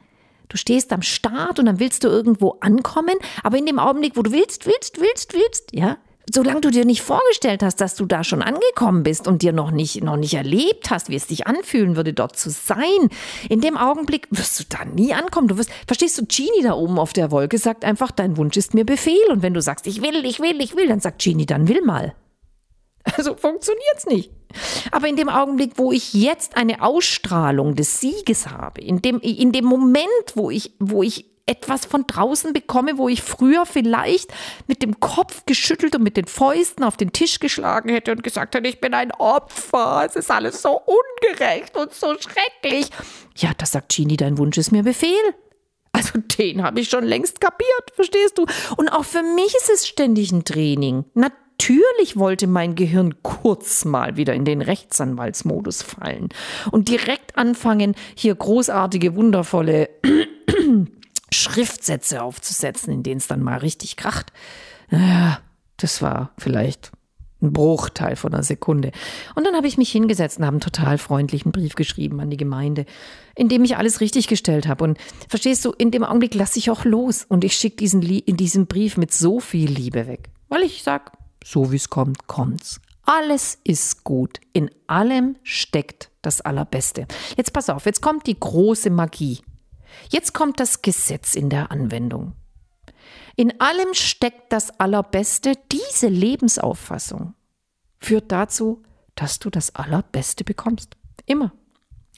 Du 0.50 0.58
stehst 0.58 0.94
am 0.94 1.02
Start 1.02 1.60
und 1.60 1.66
dann 1.66 1.80
willst 1.80 2.04
du 2.04 2.08
irgendwo 2.08 2.58
ankommen, 2.62 3.16
aber 3.44 3.58
in 3.58 3.66
dem 3.66 3.80
Augenblick, 3.80 4.16
wo 4.16 4.22
du 4.22 4.32
willst, 4.32 4.66
willst, 4.66 5.00
willst, 5.00 5.34
willst, 5.34 5.74
ja, 5.74 5.98
solange 6.32 6.62
du 6.62 6.72
dir 6.72 6.86
nicht 6.86 7.02
vorgestellt 7.02 7.64
hast, 7.64 7.80
dass 7.82 7.96
du 7.96 8.06
da 8.06 8.24
schon 8.24 8.42
angekommen 8.42 9.04
bist 9.04 9.28
und 9.28 9.42
dir 9.42 9.54
noch 9.54 9.72
nicht, 9.72 10.04
noch 10.04 10.18
nicht 10.18 10.34
erlebt 10.34 10.90
hast, 10.90 11.10
wie 11.10 11.16
es 11.16 11.28
dich 11.28 11.48
anfühlen 11.48 11.96
würde, 11.96 12.14
dort 12.14 12.38
zu 12.38 12.50
sein, 12.50 13.10
in 13.50 13.62
dem 13.62 13.78
Augenblick 13.78 14.28
wirst 14.32 14.60
du 14.60 14.64
da 14.70 14.86
nie 14.86 15.14
ankommen. 15.14 15.48
Du 15.48 15.58
wirst, 15.58 15.72
verstehst 15.86 16.18
du, 16.18 16.26
Genie 16.26 16.64
da 16.64 16.74
oben 16.74 17.00
auf 17.00 17.14
der 17.14 17.32
Wolke 17.32 17.58
sagt 17.58 17.86
einfach, 17.86 18.12
dein 18.12 18.38
Wunsch 18.38 18.58
ist 18.58 18.74
mir 18.74 18.86
Befehl. 18.86 19.16
Und 19.30 19.42
wenn 19.42 19.54
du 19.54 19.62
sagst, 19.62 19.88
ich 19.88 20.02
will, 20.02 20.26
ich 20.26 20.40
will, 20.40 20.60
ich 20.62 20.76
will, 20.76 20.88
dann 20.88 21.00
sagt 21.00 21.22
Genie, 21.22 21.46
dann 21.46 21.68
will 21.68 21.82
mal. 21.82 22.14
Also 23.16 23.36
funktioniert's 23.36 24.06
nicht. 24.06 24.32
Aber 24.92 25.08
in 25.08 25.16
dem 25.16 25.30
Augenblick, 25.30 25.74
wo 25.76 25.92
ich 25.92 26.14
jetzt 26.14 26.58
eine 26.58 26.82
Ausstrahlung 26.82 27.76
des 27.76 28.00
Sieges 28.00 28.48
habe, 28.48 28.82
in 28.82 29.02
dem, 29.02 29.20
in 29.20 29.52
dem 29.52 29.66
Moment, 29.66 30.08
wo 30.36 30.50
ich, 30.50 30.72
wo 30.80 31.04
ich 31.04 31.26
etwas 31.48 31.86
von 31.86 32.06
draußen 32.06 32.54
bekomme, 32.54 32.98
wo 32.98 33.10
ich 33.10 33.22
früher 33.22 33.66
vielleicht 33.66 34.32
mit 34.68 34.84
dem 34.84 35.00
Kopf 35.00 35.44
geschüttelt 35.46 35.96
und 35.96 36.04
mit 36.04 36.18
den 36.18 36.26
Fäusten 36.26 36.84
auf 36.84 36.98
den 36.98 37.14
Tisch 37.14 37.40
geschlagen 37.40 37.90
hätte 37.90 38.12
und 38.12 38.24
gesagt 38.24 38.54
hätte, 38.54 38.68
ich 38.68 38.82
bin 38.82 38.94
ein 38.94 39.12
Opfer, 39.14 40.04
es 40.06 40.16
ist 40.16 40.30
alles 40.30 40.62
so 40.62 40.82
ungerecht 40.82 41.76
und 41.78 41.94
so 41.94 42.16
schrecklich. 42.20 42.90
Ja, 43.38 43.52
das 43.58 43.72
sagt 43.72 43.96
Genie, 43.96 44.18
dein 44.18 44.38
Wunsch 44.38 44.58
ist 44.58 44.72
mir 44.72 44.84
Befehl. 44.84 45.34
Also 45.94 46.20
den 46.20 46.62
habe 46.62 46.82
ich 46.82 46.90
schon 46.90 47.06
längst 47.06 47.42
kapiert, 47.42 47.92
verstehst 47.96 48.38
du? 48.38 48.46
Und 48.76 48.90
auch 48.90 49.06
für 49.06 49.24
mich 49.24 49.56
ist 49.56 49.70
es 49.74 49.88
ständig 49.88 50.32
ein 50.32 50.44
Training. 50.44 51.06
Natürlich 51.14 51.47
Natürlich 51.60 52.18
wollte 52.18 52.48
mein 52.48 52.76
Gehirn 52.76 53.16
kurz 53.24 53.84
mal 53.84 54.16
wieder 54.16 54.34
in 54.34 54.46
den 54.46 54.62
Rechtsanwaltsmodus 54.62 55.82
fallen 55.82 56.30
und 56.72 56.88
direkt 56.88 57.36
anfangen, 57.36 57.96
hier 58.16 58.36
großartige, 58.36 59.16
wundervolle 59.16 59.90
Schriftsätze 61.32 62.22
aufzusetzen, 62.22 62.94
in 62.94 63.04
denen 63.04 63.18
es 63.18 63.28
dann 63.28 63.42
mal 63.42 63.58
richtig 63.58 63.98
kracht. 63.98 64.32
Ja, 64.92 65.40
das 65.78 66.02
war 66.02 66.32
vielleicht 66.38 66.92
ein 67.42 67.54
Bruchteil 67.54 68.16
von 68.16 68.34
einer 68.34 68.44
Sekunde. 68.44 68.92
Und 69.36 69.46
dann 69.46 69.56
habe 69.56 69.68
ich 69.68 69.78
mich 69.78 69.92
hingesetzt 69.92 70.40
und 70.40 70.46
habe 70.46 70.56
einen 70.56 70.62
total 70.62 70.98
freundlichen 70.98 71.52
Brief 71.52 71.76
geschrieben 71.76 72.20
an 72.20 72.30
die 72.30 72.38
Gemeinde, 72.38 72.86
in 73.36 73.50
dem 73.50 73.64
ich 73.64 73.78
alles 73.78 74.00
richtig 74.00 74.28
gestellt 74.28 74.68
habe. 74.68 74.84
Und 74.84 74.98
verstehst 75.28 75.66
du, 75.66 75.72
in 75.72 75.92
dem 75.92 76.04
Augenblick 76.04 76.34
lasse 76.34 76.60
ich 76.60 76.70
auch 76.72 76.86
los 76.86 77.26
und 77.28 77.44
ich 77.44 77.54
schicke 77.54 77.78
diesen, 77.78 78.02
in 78.02 78.38
diesen 78.38 78.68
Brief 78.68 78.98
mit 78.98 79.14
so 79.14 79.40
viel 79.40 79.70
Liebe 79.70 80.08
weg. 80.08 80.30
Weil 80.50 80.64
ich 80.64 80.82
sage, 80.82 81.12
so 81.48 81.72
wie 81.72 81.78
es 81.78 81.90
kommt, 81.90 82.28
kommt's. 82.28 82.82
Alles 83.04 83.58
ist 83.64 84.04
gut. 84.04 84.42
In 84.52 84.70
allem 84.88 85.38
steckt 85.44 86.12
das 86.22 86.42
Allerbeste. 86.42 87.08
Jetzt 87.38 87.54
pass 87.54 87.70
auf, 87.70 87.86
jetzt 87.86 88.02
kommt 88.02 88.28
die 88.28 88.38
große 88.38 88.90
Magie. 88.90 89.40
Jetzt 90.10 90.34
kommt 90.34 90.60
das 90.60 90.82
Gesetz 90.82 91.36
in 91.36 91.50
der 91.50 91.72
Anwendung. 91.72 92.34
In 93.38 93.62
allem 93.62 93.94
steckt 93.94 94.52
das 94.52 94.78
Allerbeste. 94.78 95.54
Diese 95.72 96.10
Lebensauffassung 96.10 97.34
führt 97.98 98.32
dazu, 98.32 98.84
dass 99.16 99.40
du 99.40 99.50
das 99.50 99.74
Allerbeste 99.74 100.44
bekommst. 100.44 100.98
Immer. 101.26 101.54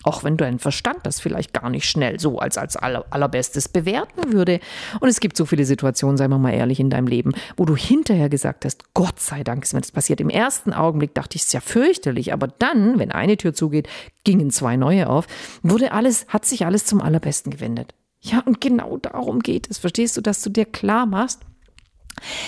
Auch 0.03 0.23
wenn 0.23 0.37
dein 0.37 0.59
Verstand 0.59 0.99
das 1.03 1.19
vielleicht 1.19 1.53
gar 1.53 1.69
nicht 1.69 1.85
schnell 1.89 2.19
so 2.19 2.39
als, 2.39 2.57
als 2.57 2.77
aller, 2.77 3.05
allerbestes 3.09 3.67
bewerten 3.67 4.31
würde. 4.31 4.61
Und 5.01 5.09
es 5.09 5.19
gibt 5.19 5.35
so 5.35 5.45
viele 5.45 5.65
Situationen, 5.65 6.17
seien 6.17 6.31
wir 6.31 6.37
mal 6.37 6.53
ehrlich, 6.53 6.79
in 6.79 6.89
deinem 6.89 7.07
Leben, 7.07 7.31
wo 7.57 7.65
du 7.65 7.75
hinterher 7.75 8.29
gesagt 8.29 8.63
hast, 8.63 8.93
Gott 8.93 9.19
sei 9.19 9.43
Dank 9.43 9.63
ist 9.63 9.73
mir 9.73 9.81
das 9.81 9.91
passiert. 9.91 10.21
Im 10.21 10.29
ersten 10.29 10.71
Augenblick 10.71 11.13
dachte 11.13 11.35
ich, 11.35 11.41
es 11.41 11.47
ist 11.47 11.53
ja 11.53 11.59
fürchterlich. 11.59 12.31
Aber 12.31 12.47
dann, 12.47 12.97
wenn 12.97 13.11
eine 13.11 13.35
Tür 13.35 13.53
zugeht, 13.53 13.89
gingen 14.23 14.51
zwei 14.51 14.77
neue 14.77 15.09
auf, 15.09 15.27
wurde 15.63 15.91
alles, 15.91 16.27
hat 16.29 16.45
sich 16.45 16.65
alles 16.65 16.85
zum 16.85 17.01
Allerbesten 17.01 17.51
gewendet. 17.51 17.93
Ja, 18.21 18.41
und 18.45 18.61
genau 18.61 18.97
darum 18.97 19.39
geht 19.39 19.69
es. 19.69 19.77
Verstehst 19.77 20.15
du, 20.17 20.21
dass 20.21 20.41
du 20.41 20.49
dir 20.49 20.65
klar 20.65 21.05
machst, 21.05 21.41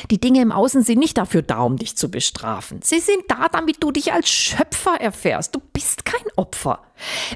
die 0.10 0.20
Dinge 0.20 0.42
im 0.42 0.52
Außen 0.52 0.84
sind 0.84 1.00
nicht 1.00 1.18
dafür 1.18 1.42
da, 1.42 1.62
um 1.62 1.78
dich 1.78 1.96
zu 1.96 2.10
bestrafen. 2.10 2.82
Sie 2.82 3.00
sind 3.00 3.24
da, 3.28 3.48
damit 3.50 3.82
du 3.82 3.92
dich 3.92 4.14
als 4.14 4.30
Schöpfer 4.30 5.00
erfährst. 5.00 5.56
Du 5.56 5.62
bist 5.74 6.06
kein 6.06 6.26
Opfer. 6.36 6.84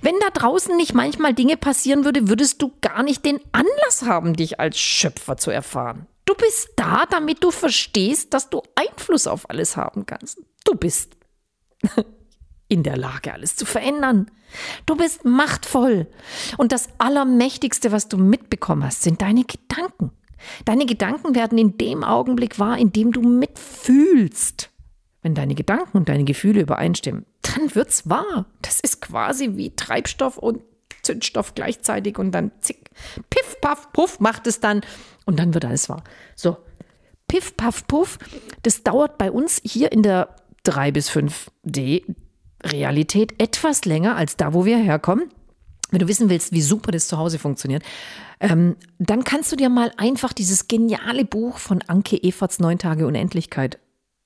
Wenn 0.02 0.16
da 0.20 0.30
draußen 0.30 0.76
nicht 0.76 0.94
manchmal 0.94 1.34
Dinge 1.34 1.58
passieren 1.58 2.06
würde, 2.06 2.28
würdest 2.28 2.62
du 2.62 2.74
gar 2.82 3.04
nicht 3.04 3.26
den 3.26 3.40
Anlass 3.52 4.04
haben, 4.04 4.36
dich 4.36 4.60
als 4.60 4.78
Schöpfer 4.78 5.38
zu 5.38 5.52
erfahren. 5.52 6.08
Du 6.26 6.34
bist 6.34 6.70
da, 6.76 7.06
damit 7.10 7.44
du 7.44 7.52
verstehst, 7.52 8.34
dass 8.34 8.50
du 8.50 8.62
Einfluss 8.76 9.28
auf 9.28 9.50
alles 9.50 9.78
haben 9.78 10.06
kannst. 10.06 10.42
Du 10.66 10.76
bist 10.76 11.16
in 12.68 12.84
der 12.84 12.98
Lage, 12.98 13.32
alles 13.32 13.56
zu 13.56 13.66
verändern. 13.66 14.32
Du 14.86 14.96
bist 14.96 15.24
machtvoll. 15.24 16.08
Und 16.58 16.72
das 16.72 16.90
Allermächtigste, 16.98 17.92
was 17.92 18.08
du 18.08 18.18
mitbekommen 18.18 18.84
hast, 18.84 19.04
sind 19.04 19.22
deine 19.22 19.44
Gedanken. 19.44 20.12
Deine 20.66 20.86
Gedanken 20.86 21.36
werden 21.36 21.58
in 21.58 21.78
dem 21.78 22.04
Augenblick 22.04 22.60
wahr, 22.60 22.78
in 22.78 22.92
dem 22.92 23.12
du 23.12 23.22
mitfühlst. 23.22 24.70
Wenn 25.22 25.36
deine 25.36 25.56
Gedanken 25.56 25.98
und 25.98 26.10
deine 26.10 26.24
Gefühle 26.24 26.62
übereinstimmen, 26.62 27.26
dann 27.42 27.74
wird's 27.74 28.10
wahr. 28.10 28.46
Das 28.62 28.80
ist 28.80 29.02
quasi 29.02 29.58
wie 29.58 29.76
Treibstoff 29.76 30.38
und 30.38 30.62
Zündstoff 31.02 31.56
gleichzeitig 31.56 32.18
und 32.18 32.32
dann 32.32 32.52
zick, 32.62 32.90
piff, 33.30 33.60
paff, 33.62 33.92
puff 33.94 34.20
macht 34.20 34.48
es 34.48 34.60
dann 34.60 34.82
und 35.26 35.40
dann 35.40 35.54
wird 35.54 35.66
alles 35.66 35.90
wahr. 35.90 36.04
So, 36.36 36.58
piff, 37.28 37.56
paff, 37.56 37.88
puff, 37.88 38.20
das 38.64 38.84
dauert 38.84 39.18
bei 39.18 39.32
uns 39.32 39.62
hier 39.64 39.92
in 39.92 40.04
der 40.04 40.36
3 40.64 40.92
bis 40.92 41.10
5D 41.10 42.04
Realität 42.64 43.36
etwas 43.40 43.86
länger 43.86 44.16
als 44.16 44.38
da, 44.38 44.54
wo 44.54 44.66
wir 44.66 44.78
herkommen. 44.78 45.30
Wenn 45.92 46.00
du 46.00 46.08
wissen 46.08 46.30
willst, 46.30 46.52
wie 46.52 46.62
super 46.62 46.92
das 46.92 47.08
zu 47.08 47.18
Hause 47.18 47.40
funktioniert, 47.40 47.84
ähm, 48.40 48.76
dann 48.98 49.24
kannst 49.24 49.52
du 49.52 49.56
dir 49.56 49.70
mal 49.70 49.92
einfach 49.98 50.34
dieses 50.34 50.68
geniale 50.68 51.26
Buch 51.26 51.60
von 51.60 51.82
Anke 51.88 52.22
Everts 52.22 52.60
Neun 52.60 52.80
Tage 52.80 53.06
Unendlichkeit 53.06 53.80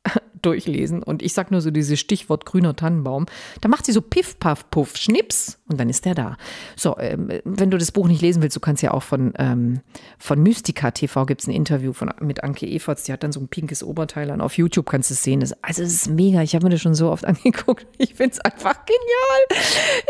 durchlesen. 0.41 1.03
Und 1.03 1.21
ich 1.21 1.33
sag 1.33 1.51
nur 1.51 1.61
so 1.61 1.69
dieses 1.69 1.99
Stichwort 1.99 2.45
grüner 2.45 2.75
Tannenbaum. 2.75 3.25
Da 3.61 3.69
macht 3.69 3.85
sie 3.85 3.91
so 3.91 4.01
Piff, 4.01 4.39
Paff, 4.39 4.69
Puff, 4.71 4.95
Schnips 4.95 5.58
und 5.69 5.79
dann 5.79 5.89
ist 5.89 6.05
der 6.05 6.15
da. 6.15 6.37
So, 6.75 6.97
ähm, 6.99 7.29
wenn 7.45 7.71
du 7.71 7.77
das 7.77 7.91
Buch 7.91 8.07
nicht 8.07 8.21
lesen 8.21 8.41
willst, 8.41 8.55
du 8.55 8.59
kannst 8.59 8.81
ja 8.83 8.91
auch 8.91 9.03
von, 9.03 9.33
ähm, 9.37 9.81
von 10.17 10.41
Mystica 10.41 10.91
TV 10.91 11.25
gibt 11.25 11.41
es 11.41 11.47
ein 11.47 11.51
Interview 11.51 11.93
von, 11.93 12.11
mit 12.19 12.43
Anke 12.43 12.67
Eferts, 12.67 13.03
die 13.03 13.13
hat 13.13 13.23
dann 13.23 13.31
so 13.31 13.39
ein 13.39 13.47
pinkes 13.47 13.83
Oberteil 13.83 14.31
an. 14.31 14.41
Auf 14.41 14.57
YouTube 14.57 14.89
kannst 14.89 15.09
du 15.09 15.13
es 15.13 15.23
sehen. 15.23 15.39
Das, 15.39 15.53
also 15.63 15.83
es 15.83 15.93
ist 15.93 16.09
mega. 16.09 16.41
Ich 16.41 16.55
habe 16.55 16.65
mir 16.65 16.71
das 16.71 16.81
schon 16.81 16.95
so 16.95 17.09
oft 17.11 17.25
angeguckt. 17.29 17.85
Ich 17.97 18.15
finde 18.15 18.33
es 18.33 18.39
einfach 18.39 18.75
genial. 18.85 19.63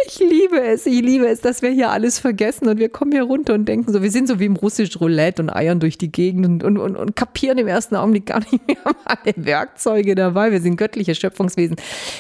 Ich 0.08 0.20
liebe 0.20 0.62
es. 0.62 0.86
Ich 0.86 1.02
liebe 1.02 1.28
es, 1.28 1.42
dass 1.42 1.62
wir 1.62 1.70
hier 1.70 1.90
alles 1.92 2.20
vergessen 2.20 2.68
und 2.68 2.80
wir 2.80 2.90
kommen 2.90 3.12
hier 3.12 3.24
runter 3.24 3.54
und 3.54 3.66
denken 3.66 3.92
so, 3.92 4.02
wir 4.02 4.12
sind 4.12 4.28
so 4.28 4.40
wie 4.40 4.46
im 4.46 4.56
russisch 4.56 5.00
Roulette 5.00 5.42
und 5.42 5.50
eiern 5.50 5.80
durch 5.80 5.98
die 5.98 6.12
Gegend 6.12 6.46
und, 6.46 6.64
und, 6.64 6.78
und, 6.78 6.96
und 6.96 7.16
kapieren 7.16 7.58
im 7.58 7.68
ersten 7.68 7.96
Augenblick 7.96 8.28
gar 8.28 8.40
nicht 8.40 8.66
mehr 8.66 8.78
alle 9.06 9.34
Werkzeuge 9.36 10.16
dabei. 10.16 10.52
Wir 10.52 10.62
sind 10.62 10.78
göttliche 10.78 11.16
Schöpfungswesen. 11.16 11.76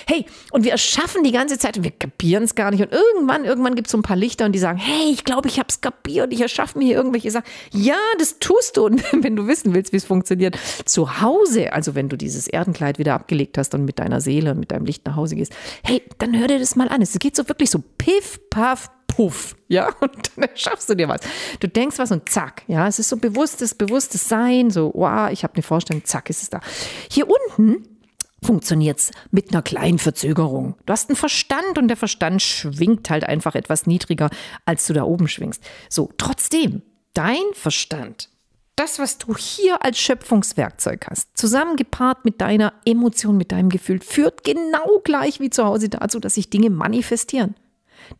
Hey, 0.07 0.25
und 0.51 0.63
wir 0.65 0.71
erschaffen 0.71 1.23
die 1.23 1.31
ganze 1.31 1.57
Zeit 1.57 1.77
und 1.77 1.83
wir 1.83 1.91
kapieren 1.91 2.43
es 2.43 2.55
gar 2.55 2.71
nicht. 2.71 2.81
Und 2.81 2.91
irgendwann, 2.91 3.28
irgendwann 3.37 3.75
gibt 3.75 3.87
es 3.87 3.91
so 3.91 3.97
ein 3.97 4.03
paar 4.03 4.15
Lichter 4.15 4.45
und 4.45 4.53
die 4.53 4.59
sagen, 4.59 4.77
hey, 4.77 5.11
ich 5.11 5.23
glaube, 5.23 5.47
ich 5.47 5.59
habe 5.59 5.67
es 5.69 5.81
kapiert. 5.81 6.33
Ich 6.33 6.41
erschaffe 6.41 6.77
mir 6.77 6.85
hier 6.85 6.95
irgendwelche 6.95 7.31
Sachen. 7.31 7.45
Ja, 7.71 7.97
das 8.17 8.39
tust 8.39 8.77
du. 8.77 8.85
Und 8.85 9.03
wenn 9.23 9.35
du 9.35 9.47
wissen 9.47 9.73
willst, 9.73 9.93
wie 9.93 9.97
es 9.97 10.05
funktioniert, 10.05 10.57
zu 10.85 11.21
Hause, 11.21 11.73
also 11.73 11.95
wenn 11.95 12.09
du 12.09 12.17
dieses 12.17 12.47
Erdenkleid 12.47 12.99
wieder 12.99 13.13
abgelegt 13.13 13.57
hast 13.57 13.73
und 13.73 13.85
mit 13.85 13.99
deiner 13.99 14.21
Seele 14.21 14.51
und 14.51 14.59
mit 14.59 14.71
deinem 14.71 14.85
Licht 14.85 15.05
nach 15.05 15.15
Hause 15.15 15.35
gehst, 15.35 15.53
hey, 15.83 16.01
dann 16.17 16.37
hör 16.37 16.47
dir 16.47 16.59
das 16.59 16.75
mal 16.75 16.89
an. 16.89 17.01
Es 17.01 17.17
geht 17.19 17.35
so 17.35 17.47
wirklich 17.47 17.69
so 17.69 17.83
piff, 17.97 18.39
paff, 18.49 18.89
puff, 19.07 19.55
ja, 19.67 19.89
und 19.99 20.31
dann 20.35 20.49
schaffst 20.55 20.89
du 20.89 20.95
dir 20.95 21.09
was. 21.09 21.21
Du 21.59 21.67
denkst 21.67 21.99
was 21.99 22.11
und 22.11 22.29
zack, 22.29 22.63
ja, 22.67 22.87
es 22.87 22.99
ist 22.99 23.09
so 23.09 23.17
bewusstes, 23.17 23.75
bewusstes 23.75 24.29
Sein, 24.29 24.69
so, 24.69 24.91
wow, 24.95 25.29
ich 25.31 25.43
habe 25.43 25.55
eine 25.55 25.63
Vorstellung, 25.63 26.05
zack, 26.05 26.29
ist 26.29 26.43
es 26.43 26.49
da. 26.49 26.61
Hier 27.09 27.27
unten 27.27 27.98
funktioniert's 28.43 29.11
mit 29.31 29.51
einer 29.51 29.61
kleinen 29.61 29.99
Verzögerung. 29.99 30.75
Du 30.85 30.93
hast 30.93 31.09
einen 31.09 31.15
Verstand 31.15 31.77
und 31.77 31.87
der 31.87 31.97
Verstand 31.97 32.41
schwingt 32.41 33.09
halt 33.09 33.23
einfach 33.23 33.55
etwas 33.55 33.87
niedriger, 33.87 34.29
als 34.65 34.87
du 34.87 34.93
da 34.93 35.03
oben 35.03 35.27
schwingst. 35.27 35.63
So, 35.89 36.11
trotzdem, 36.17 36.81
dein 37.13 37.43
Verstand, 37.53 38.29
das, 38.75 38.97
was 38.97 39.17
du 39.17 39.35
hier 39.35 39.83
als 39.83 39.99
Schöpfungswerkzeug 39.99 41.07
hast, 41.09 41.37
zusammengepaart 41.37 42.23
mit 42.23 42.39
deiner 42.39 42.73
Emotion, 42.85 43.35
mit 43.35 43.51
deinem 43.51 43.69
Gefühl, 43.69 43.99
führt 43.99 44.45
genau 44.45 44.99
gleich 45.03 45.41
wie 45.41 45.49
zu 45.49 45.65
Hause 45.65 45.89
dazu, 45.89 46.19
dass 46.19 46.35
sich 46.35 46.49
Dinge 46.49 46.69
manifestieren. 46.69 47.55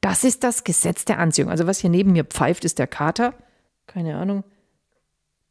Das 0.02 0.26
ist 0.26 0.44
das 0.44 0.66
Gesetz 0.66 1.06
der 1.06 1.20
Anziehung. 1.20 1.50
Also 1.50 1.66
was 1.66 1.80
hier 1.80 1.90
neben 1.90 2.12
mir 2.12 2.26
pfeift, 2.26 2.66
ist 2.66 2.78
der 2.78 2.88
Kater. 2.88 3.34
Keine 3.88 4.18
Ahnung. 4.18 4.44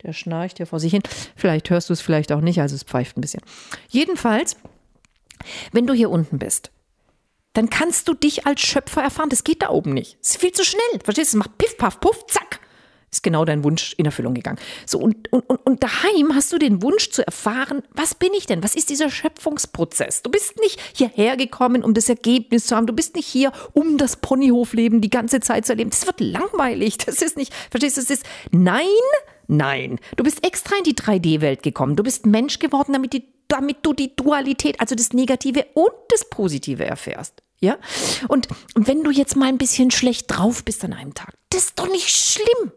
Der 0.02 0.12
schnarcht 0.12 0.58
ja 0.58 0.66
vor 0.66 0.80
sich 0.80 0.92
hin. 0.92 1.02
Vielleicht 1.34 1.70
hörst 1.70 1.88
du 1.88 1.92
es 1.92 2.00
vielleicht 2.00 2.30
auch 2.32 2.40
nicht, 2.40 2.60
also 2.60 2.74
es 2.74 2.84
pfeift 2.84 3.16
ein 3.16 3.20
bisschen. 3.20 3.42
Jedenfalls, 3.88 4.56
wenn 5.72 5.86
du 5.86 5.94
hier 5.94 6.10
unten 6.10 6.38
bist, 6.38 6.70
dann 7.54 7.70
kannst 7.70 8.06
du 8.06 8.14
dich 8.14 8.46
als 8.46 8.60
Schöpfer 8.60 9.02
erfahren. 9.02 9.30
Das 9.30 9.42
geht 9.42 9.62
da 9.62 9.70
oben 9.70 9.92
nicht. 9.92 10.16
Es 10.22 10.30
ist 10.30 10.40
viel 10.40 10.52
zu 10.52 10.64
schnell. 10.64 11.00
Verstehst 11.02 11.32
du? 11.32 11.38
Es 11.38 11.38
macht 11.38 11.58
piff, 11.58 11.76
paff, 11.76 11.98
puff, 11.98 12.26
zack. 12.28 12.60
Ist 13.10 13.22
genau 13.22 13.46
dein 13.46 13.64
Wunsch 13.64 13.94
in 13.96 14.04
Erfüllung 14.04 14.34
gegangen. 14.34 14.58
So, 14.84 14.98
und, 14.98 15.32
und, 15.32 15.42
und 15.42 15.82
daheim 15.82 16.34
hast 16.34 16.52
du 16.52 16.58
den 16.58 16.82
Wunsch 16.82 17.10
zu 17.10 17.26
erfahren, 17.26 17.82
was 17.90 18.14
bin 18.14 18.34
ich 18.34 18.44
denn? 18.44 18.62
Was 18.62 18.76
ist 18.76 18.90
dieser 18.90 19.10
Schöpfungsprozess? 19.10 20.22
Du 20.22 20.30
bist 20.30 20.60
nicht 20.60 20.78
hierher 20.94 21.38
gekommen, 21.38 21.82
um 21.82 21.94
das 21.94 22.10
Ergebnis 22.10 22.66
zu 22.66 22.76
haben. 22.76 22.86
Du 22.86 22.92
bist 22.92 23.16
nicht 23.16 23.26
hier, 23.26 23.50
um 23.72 23.96
das 23.96 24.18
Ponyhofleben 24.18 25.00
die 25.00 25.08
ganze 25.08 25.40
Zeit 25.40 25.64
zu 25.64 25.72
erleben. 25.72 25.90
Das 25.90 26.06
wird 26.06 26.20
langweilig. 26.20 26.98
Das 26.98 27.22
ist 27.22 27.38
nicht, 27.38 27.54
verstehst 27.70 27.96
du? 27.96 28.02
Das 28.02 28.10
ist, 28.10 28.26
nein, 28.50 28.84
Nein, 29.48 29.98
du 30.16 30.24
bist 30.24 30.46
extra 30.46 30.76
in 30.76 30.84
die 30.84 30.94
3D-Welt 30.94 31.62
gekommen. 31.62 31.96
Du 31.96 32.02
bist 32.02 32.26
Mensch 32.26 32.58
geworden, 32.58 32.92
damit, 32.92 33.14
die, 33.14 33.24
damit 33.48 33.78
du 33.82 33.94
die 33.94 34.14
Dualität, 34.14 34.78
also 34.80 34.94
das 34.94 35.12
Negative 35.14 35.66
und 35.74 35.90
das 36.10 36.28
Positive 36.28 36.84
erfährst. 36.84 37.42
Ja? 37.58 37.78
Und 38.28 38.48
wenn 38.74 39.02
du 39.02 39.10
jetzt 39.10 39.36
mal 39.36 39.48
ein 39.48 39.58
bisschen 39.58 39.90
schlecht 39.90 40.26
drauf 40.28 40.64
bist 40.64 40.84
an 40.84 40.92
einem 40.92 41.14
Tag, 41.14 41.34
das 41.50 41.64
ist 41.64 41.78
doch 41.78 41.88
nicht 41.88 42.08
schlimm. 42.08 42.72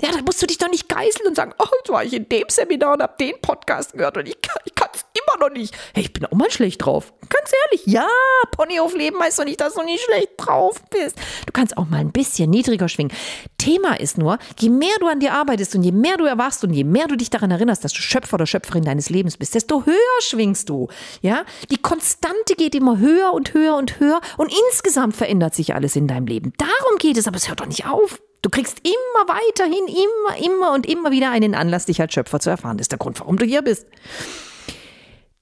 Ja, 0.00 0.12
da 0.12 0.22
musst 0.22 0.40
du 0.40 0.46
dich 0.46 0.58
doch 0.58 0.70
nicht 0.70 0.88
geißeln 0.88 1.26
und 1.26 1.34
sagen, 1.34 1.54
oh, 1.58 1.66
jetzt 1.78 1.88
war 1.88 2.04
ich 2.04 2.12
in 2.12 2.28
dem 2.28 2.44
Seminar 2.48 2.92
und 2.94 3.02
hab 3.02 3.18
den 3.18 3.40
Podcast 3.40 3.94
gehört 3.94 4.16
und 4.16 4.28
ich, 4.28 4.36
ich 4.64 4.74
immer 5.18 5.46
noch 5.46 5.54
nicht. 5.54 5.74
Hey, 5.94 6.04
ich 6.04 6.12
bin 6.12 6.24
auch 6.26 6.32
mal 6.32 6.50
schlecht 6.50 6.84
drauf. 6.84 7.12
Ganz 7.28 7.52
ehrlich, 7.64 7.86
ja, 7.86 8.06
Ponyhofleben 8.52 9.20
heißt 9.20 9.38
doch 9.38 9.44
nicht, 9.44 9.60
dass 9.60 9.74
du 9.74 9.82
nicht 9.82 10.02
schlecht 10.04 10.30
drauf 10.36 10.82
bist. 10.90 11.16
Du 11.46 11.52
kannst 11.52 11.76
auch 11.76 11.86
mal 11.86 11.98
ein 11.98 12.12
bisschen 12.12 12.50
niedriger 12.50 12.88
schwingen. 12.88 13.12
Thema 13.58 13.98
ist 13.98 14.18
nur, 14.18 14.38
je 14.58 14.70
mehr 14.70 14.94
du 15.00 15.06
an 15.06 15.20
dir 15.20 15.34
arbeitest 15.34 15.74
und 15.74 15.82
je 15.82 15.92
mehr 15.92 16.16
du 16.16 16.24
erwachst 16.24 16.64
und 16.64 16.72
je 16.72 16.84
mehr 16.84 17.06
du 17.06 17.16
dich 17.16 17.30
daran 17.30 17.50
erinnerst, 17.50 17.84
dass 17.84 17.92
du 17.92 18.00
Schöpfer 18.00 18.34
oder 18.34 18.46
Schöpferin 18.46 18.84
deines 18.84 19.10
Lebens 19.10 19.36
bist, 19.36 19.54
desto 19.54 19.84
höher 19.84 20.20
schwingst 20.20 20.68
du. 20.68 20.88
Ja, 21.20 21.44
die 21.70 21.78
Konstante 21.78 22.54
geht 22.56 22.74
immer 22.74 22.98
höher 22.98 23.32
und 23.32 23.54
höher 23.54 23.76
und 23.76 24.00
höher 24.00 24.20
und 24.36 24.52
insgesamt 24.70 25.16
verändert 25.16 25.54
sich 25.54 25.74
alles 25.74 25.96
in 25.96 26.06
deinem 26.06 26.26
Leben. 26.26 26.52
Darum 26.58 26.98
geht 26.98 27.16
es, 27.16 27.26
aber 27.26 27.36
es 27.36 27.48
hört 27.48 27.60
doch 27.60 27.66
nicht 27.66 27.86
auf. 27.86 28.20
Du 28.42 28.50
kriegst 28.50 28.78
immer 28.84 29.28
weiterhin, 29.28 29.86
immer, 29.88 30.46
immer 30.46 30.72
und 30.72 30.86
immer 30.86 31.10
wieder 31.10 31.30
einen 31.30 31.54
Anlass, 31.54 31.86
dich 31.86 32.00
als 32.00 32.14
Schöpfer 32.14 32.38
zu 32.38 32.50
erfahren. 32.50 32.78
Das 32.78 32.84
ist 32.84 32.92
der 32.92 32.98
Grund, 32.98 33.18
warum 33.18 33.36
du 33.36 33.44
hier 33.44 33.62
bist. 33.62 33.86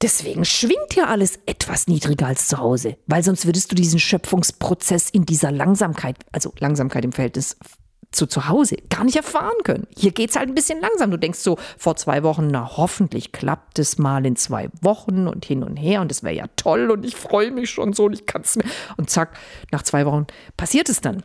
Deswegen 0.02 0.44
schwingt 0.44 0.92
hier 0.92 1.08
alles 1.08 1.38
etwas 1.46 1.86
niedriger 1.86 2.26
als 2.26 2.48
zu 2.48 2.58
Hause, 2.58 2.98
weil 3.06 3.22
sonst 3.22 3.46
würdest 3.46 3.70
du 3.70 3.74
diesen 3.74 3.98
Schöpfungsprozess 3.98 5.08
in 5.08 5.24
dieser 5.24 5.50
Langsamkeit, 5.50 6.16
also 6.32 6.52
Langsamkeit 6.58 7.04
im 7.04 7.12
Verhältnis 7.12 7.56
zu 8.12 8.26
zu 8.26 8.48
Hause, 8.48 8.76
gar 8.88 9.04
nicht 9.04 9.16
erfahren 9.16 9.62
können. 9.64 9.86
Hier 9.96 10.10
geht 10.10 10.30
es 10.30 10.36
halt 10.36 10.48
ein 10.48 10.54
bisschen 10.54 10.80
langsam. 10.80 11.10
Du 11.10 11.18
denkst 11.18 11.38
so 11.38 11.58
vor 11.76 11.96
zwei 11.96 12.22
Wochen, 12.22 12.48
na 12.48 12.76
hoffentlich 12.76 13.32
klappt 13.32 13.78
es 13.78 13.98
mal 13.98 14.24
in 14.24 14.36
zwei 14.36 14.68
Wochen 14.80 15.28
und 15.28 15.44
hin 15.44 15.62
und 15.62 15.76
her 15.76 16.00
und 16.00 16.10
es 16.10 16.22
wäre 16.22 16.34
ja 16.34 16.46
toll 16.56 16.90
und 16.90 17.04
ich 17.04 17.16
freue 17.16 17.50
mich 17.50 17.70
schon 17.70 17.92
so 17.92 18.04
und 18.04 18.12
ich 18.12 18.26
kann 18.26 18.42
es 18.42 18.56
mir. 18.56 18.64
Und 18.96 19.10
zack, 19.10 19.36
nach 19.70 19.82
zwei 19.82 20.06
Wochen 20.06 20.26
passiert 20.56 20.88
es 20.88 21.00
dann. 21.00 21.22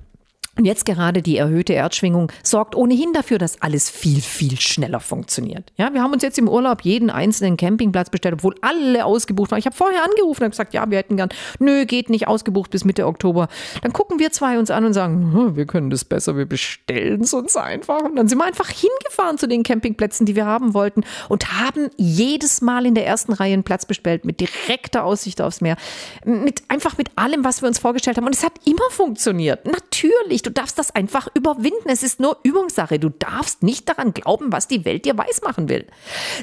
Und 0.58 0.66
jetzt 0.66 0.86
gerade 0.86 1.22
die 1.22 1.38
erhöhte 1.38 1.72
Erdschwingung 1.72 2.30
sorgt 2.44 2.76
ohnehin 2.76 3.14
dafür, 3.14 3.38
dass 3.38 3.62
alles 3.62 3.90
viel, 3.90 4.20
viel 4.20 4.60
schneller 4.60 5.00
funktioniert. 5.00 5.72
Ja, 5.78 5.94
wir 5.94 6.04
haben 6.04 6.12
uns 6.12 6.24
jetzt 6.24 6.38
im 6.38 6.50
Urlaub 6.50 6.82
jeden 6.82 7.10
einzelnen 7.10 7.56
Campingplatz 7.56 8.10
bestellt, 8.10 8.36
obwohl 8.36 8.56
alle 8.62 9.06
ausgebucht 9.06 9.52
waren. 9.52 9.60
Ich 9.60 9.66
habe 9.66 9.76
vorher 9.76 10.04
angerufen 10.04 10.44
und 10.44 10.50
gesagt, 10.50 10.74
ja, 10.74 10.90
wir 10.92 10.98
hätten 10.98 11.16
gern, 11.16 11.30
nö, 11.60 11.86
geht 11.86 12.10
nicht 12.10 12.28
ausgebucht 12.28 12.70
bis 12.70 12.84
Mitte 12.84 13.08
Oktober. 13.08 13.48
Dann 13.82 13.94
gucken 13.94 14.20
wir 14.20 14.34
zwei 14.34 14.60
uns 14.60 14.72
an 14.72 14.84
und 14.84 14.94
sagen, 14.94 15.32
hm, 15.34 15.56
wir 15.56 15.66
können 15.66 15.90
das 15.90 16.04
besser, 16.04 16.36
wir 16.36 16.46
bestellen 16.46 17.22
es 17.22 17.34
uns 17.34 17.56
einfach. 17.56 18.02
Und 18.02 18.18
dann 18.18 18.28
sind 18.28 18.38
wir 18.38 18.46
einfach 18.46 18.70
hingefahren 18.70 19.38
zu 19.38 19.48
den 19.48 19.64
Campingplätzen, 19.64 20.26
die 20.26 20.36
wir 20.36 20.46
haben 20.46 20.74
wollten 20.74 21.04
und 21.30 21.62
haben 21.62 21.90
jedes 21.96 22.60
Mal 22.60 22.86
in 22.86 22.94
der 22.94 23.08
ersten 23.08 23.32
Reihe 23.32 23.54
einen 23.54 23.64
Platz 23.64 23.86
bestellt 23.86 24.26
mit 24.26 24.42
direkter 24.42 25.06
Aussicht 25.06 25.42
aufs 25.42 25.62
Meer. 25.62 25.78
Mit, 26.26 26.64
einfach 26.68 26.98
mit 26.98 27.10
allem, 27.16 27.46
was 27.46 27.62
wir 27.62 27.70
uns 27.70 27.80
vorgestellt 27.80 28.18
haben. 28.18 28.26
Und 28.26 28.36
es 28.36 28.44
hat 28.44 28.54
immer 28.66 28.90
funktioniert. 28.90 29.66
Natürlich 29.66 30.41
nicht. 30.42 30.46
Du 30.46 30.52
darfst 30.52 30.78
das 30.78 30.92
einfach 30.92 31.28
überwinden. 31.34 31.88
Es 31.88 32.04
ist 32.04 32.20
nur 32.20 32.38
Übungssache. 32.44 33.00
Du 33.00 33.10
darfst 33.10 33.64
nicht 33.64 33.88
daran 33.88 34.14
glauben, 34.14 34.52
was 34.52 34.68
die 34.68 34.86
Welt 34.86 35.06
dir 35.06 35.18
weismachen 35.18 35.70
will, 35.70 35.88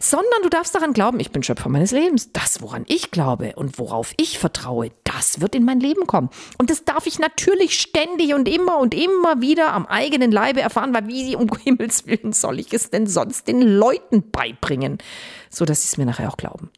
sondern 0.00 0.42
du 0.42 0.48
darfst 0.48 0.74
daran 0.74 0.92
glauben, 0.92 1.20
ich 1.20 1.30
bin 1.30 1.42
Schöpfer 1.42 1.68
meines 1.68 1.90
Lebens. 1.90 2.32
Das, 2.32 2.62
woran 2.62 2.84
ich 2.86 3.10
glaube 3.10 3.54
und 3.56 3.78
worauf 3.78 4.14
ich 4.16 4.38
vertraue, 4.38 4.90
das 5.04 5.40
wird 5.40 5.54
in 5.54 5.64
mein 5.64 5.80
Leben 5.80 6.06
kommen. 6.06 6.30
Und 6.58 6.70
das 6.70 6.84
darf 6.84 7.06
ich 7.06 7.18
natürlich 7.18 7.78
ständig 7.78 8.34
und 8.34 8.48
immer 8.48 8.78
und 8.78 8.94
immer 8.94 9.40
wieder 9.40 9.72
am 9.72 9.86
eigenen 9.86 10.30
Leibe 10.30 10.60
erfahren, 10.60 10.94
weil 10.94 11.08
wie 11.08 11.36
um 11.36 11.48
Himmels 11.64 12.06
Willen 12.06 12.32
soll 12.32 12.60
ich 12.60 12.72
es 12.72 12.90
denn 12.90 13.06
sonst 13.06 13.48
den 13.48 13.60
Leuten 13.60 14.30
beibringen, 14.30 14.98
so 15.50 15.64
dass 15.64 15.82
sie 15.82 15.88
es 15.88 15.96
mir 15.96 16.06
nachher 16.06 16.28
auch 16.28 16.36
glauben. 16.36 16.70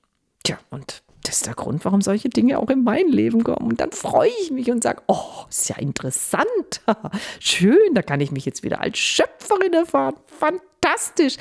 Tja, 0.42 0.58
und 0.70 1.02
das 1.22 1.36
ist 1.36 1.46
der 1.46 1.54
Grund, 1.54 1.84
warum 1.84 2.00
solche 2.00 2.28
Dinge 2.28 2.58
auch 2.58 2.70
in 2.70 2.82
mein 2.82 3.08
Leben 3.08 3.44
kommen. 3.44 3.70
Und 3.70 3.80
dann 3.80 3.92
freue 3.92 4.30
ich 4.42 4.50
mich 4.50 4.70
und 4.70 4.82
sage, 4.82 5.02
oh, 5.06 5.44
ist 5.48 5.68
ja 5.68 5.76
interessant. 5.76 6.82
Schön, 7.40 7.94
da 7.94 8.02
kann 8.02 8.20
ich 8.20 8.30
mich 8.30 8.46
jetzt 8.46 8.62
wieder 8.62 8.80
als 8.80 8.98
Schöpferin 8.98 9.72
erfahren. 9.72 10.14
Fantastisch. 10.26 11.36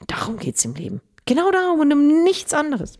Und 0.00 0.10
darum 0.10 0.36
geht 0.36 0.56
es 0.56 0.64
im 0.64 0.74
Leben. 0.74 1.00
Genau 1.24 1.50
darum 1.50 1.80
und 1.80 1.92
um 1.92 2.22
nichts 2.22 2.54
anderes. 2.54 2.98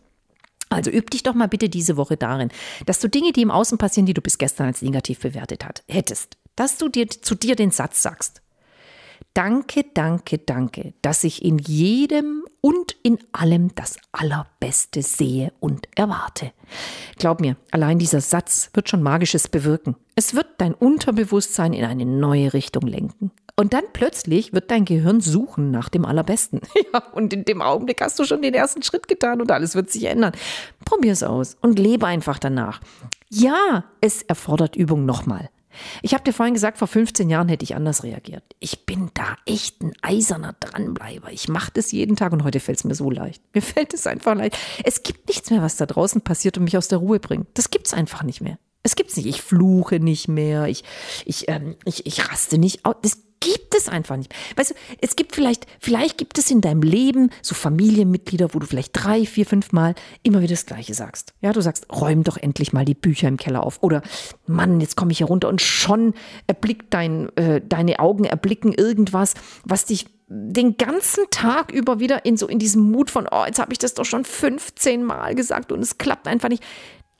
Also 0.69 0.91
üb 0.91 1.09
dich 1.11 1.23
doch 1.23 1.33
mal 1.33 1.47
bitte 1.47 1.69
diese 1.69 1.95
Woche 1.95 2.17
darin, 2.17 2.49
dass 2.85 2.99
du 2.99 3.07
Dinge, 3.07 3.31
die 3.31 3.41
im 3.41 3.51
Außen 3.51 3.77
passieren, 3.77 4.05
die 4.05 4.13
du 4.13 4.21
bis 4.21 4.37
gestern 4.37 4.67
als 4.67 4.81
negativ 4.81 5.19
bewertet 5.19 5.63
hat, 5.63 5.83
hättest, 5.87 6.37
dass 6.57 6.77
du 6.77 6.89
dir 6.89 7.07
zu 7.07 7.35
dir 7.35 7.55
den 7.55 7.71
Satz 7.71 8.01
sagst. 8.01 8.41
Danke, 9.37 9.85
danke, 9.93 10.39
danke, 10.39 10.95
dass 11.03 11.23
ich 11.23 11.45
in 11.45 11.59
jedem 11.59 12.43
und 12.59 12.95
in 13.03 13.19
allem 13.33 13.75
das 13.75 13.97
Allerbeste 14.11 15.03
sehe 15.03 15.53
und 15.59 15.87
erwarte. 15.95 16.53
Glaub 17.19 17.39
mir, 17.39 17.55
allein 17.69 17.99
dieser 17.99 18.19
Satz 18.19 18.71
wird 18.73 18.89
schon 18.89 19.03
Magisches 19.03 19.47
bewirken. 19.47 19.95
Es 20.15 20.33
wird 20.33 20.47
dein 20.57 20.73
Unterbewusstsein 20.73 21.73
in 21.73 21.85
eine 21.85 22.07
neue 22.07 22.51
Richtung 22.53 22.87
lenken. 22.87 23.29
Und 23.55 23.73
dann 23.73 23.83
plötzlich 23.93 24.53
wird 24.53 24.71
dein 24.71 24.85
Gehirn 24.85 25.21
suchen 25.21 25.69
nach 25.69 25.89
dem 25.89 26.03
Allerbesten. 26.03 26.61
Ja, 26.91 27.03
und 27.13 27.31
in 27.31 27.45
dem 27.45 27.61
Augenblick 27.61 28.01
hast 28.01 28.17
du 28.17 28.23
schon 28.23 28.41
den 28.41 28.55
ersten 28.55 28.81
Schritt 28.81 29.07
getan 29.07 29.39
und 29.39 29.51
alles 29.51 29.75
wird 29.75 29.91
sich 29.91 30.05
ändern. 30.05 30.31
Probier 30.83 31.11
es 31.11 31.21
aus 31.21 31.57
und 31.61 31.77
lebe 31.77 32.07
einfach 32.07 32.39
danach. 32.39 32.81
Ja, 33.29 33.83
es 34.01 34.23
erfordert 34.23 34.75
Übung 34.75 35.05
nochmal. 35.05 35.51
Ich 36.01 36.13
habe 36.13 36.23
dir 36.23 36.33
vorhin 36.33 36.53
gesagt, 36.53 36.77
vor 36.77 36.87
15 36.87 37.29
Jahren 37.29 37.49
hätte 37.49 37.63
ich 37.63 37.75
anders 37.75 38.03
reagiert. 38.03 38.43
Ich 38.59 38.85
bin 38.85 39.11
da 39.13 39.37
echt 39.45 39.81
ein 39.81 39.93
eiserner 40.01 40.55
Dranbleiber. 40.59 41.31
Ich 41.31 41.47
mache 41.47 41.71
das 41.73 41.91
jeden 41.91 42.15
Tag 42.15 42.33
und 42.33 42.43
heute 42.43 42.59
fällt 42.59 42.79
es 42.79 42.83
mir 42.83 42.95
so 42.95 43.09
leicht. 43.09 43.41
Mir 43.53 43.61
fällt 43.63 43.93
es 43.93 44.07
einfach 44.07 44.35
leicht. 44.35 44.57
Es 44.83 45.03
gibt 45.03 45.27
nichts 45.27 45.49
mehr, 45.49 45.61
was 45.61 45.77
da 45.77 45.85
draußen 45.85 46.21
passiert 46.21 46.57
und 46.57 46.63
mich 46.63 46.77
aus 46.77 46.87
der 46.87 46.99
Ruhe 46.99 47.19
bringt. 47.19 47.47
Das 47.55 47.71
gibt 47.71 47.87
es 47.87 47.93
einfach 47.93 48.23
nicht 48.23 48.41
mehr. 48.41 48.57
Es 48.83 48.95
gibt's 48.95 49.17
nicht. 49.17 49.25
Ich 49.25 49.41
fluche 49.41 49.99
nicht 49.99 50.27
mehr. 50.27 50.67
Ich, 50.67 50.83
ich, 51.25 51.49
ähm, 51.49 51.75
ich, 51.83 52.05
ich 52.05 52.29
raste 52.29 52.57
nicht 52.57 52.85
aus. 52.85 52.95
Das 53.01 53.17
gibt 53.39 53.75
es 53.75 53.87
einfach 53.87 54.17
nicht. 54.17 54.33
Weißt 54.55 54.71
du, 54.71 54.75
es 55.01 55.15
gibt 55.15 55.35
vielleicht, 55.35 55.65
vielleicht 55.79 56.17
gibt 56.17 56.37
es 56.37 56.49
in 56.51 56.61
deinem 56.61 56.81
Leben 56.81 57.29
so 57.41 57.55
Familienmitglieder, 57.55 58.53
wo 58.53 58.59
du 58.59 58.67
vielleicht 58.67 58.91
drei, 58.93 59.25
vier, 59.25 59.45
fünf 59.45 59.71
Mal 59.71 59.95
immer 60.23 60.41
wieder 60.41 60.53
das 60.53 60.65
Gleiche 60.65 60.93
sagst. 60.93 61.33
Ja, 61.41 61.53
du 61.53 61.61
sagst, 61.61 61.87
räum 61.91 62.23
doch 62.23 62.37
endlich 62.37 62.73
mal 62.73 62.85
die 62.85 62.95
Bücher 62.95 63.27
im 63.27 63.37
Keller 63.37 63.63
auf. 63.63 63.81
Oder, 63.81 64.01
Mann, 64.45 64.79
jetzt 64.79 64.95
komme 64.95 65.11
ich 65.11 65.19
hier 65.19 65.27
runter 65.27 65.49
und 65.49 65.61
schon 65.61 66.13
erblickt 66.47 66.93
dein, 66.93 67.35
äh, 67.37 67.61
deine 67.61 67.99
Augen 67.99 68.25
erblicken 68.25 68.73
irgendwas, 68.73 69.33
was 69.63 69.85
dich 69.85 70.05
den 70.29 70.75
ganzen 70.75 71.25
Tag 71.31 71.71
über 71.71 71.99
wieder 71.99 72.25
in 72.25 72.35
so 72.35 72.47
in 72.47 72.59
diesem 72.59 72.91
Mut 72.91 73.09
von, 73.09 73.27
oh, 73.31 73.45
jetzt 73.45 73.59
habe 73.59 73.71
ich 73.71 73.79
das 73.79 73.93
doch 73.93 74.05
schon 74.05 74.25
15 74.25 75.03
Mal 75.03 75.35
gesagt 75.35 75.71
und 75.71 75.79
es 75.79 75.97
klappt 75.97 76.27
einfach 76.27 76.49
nicht. 76.49 76.63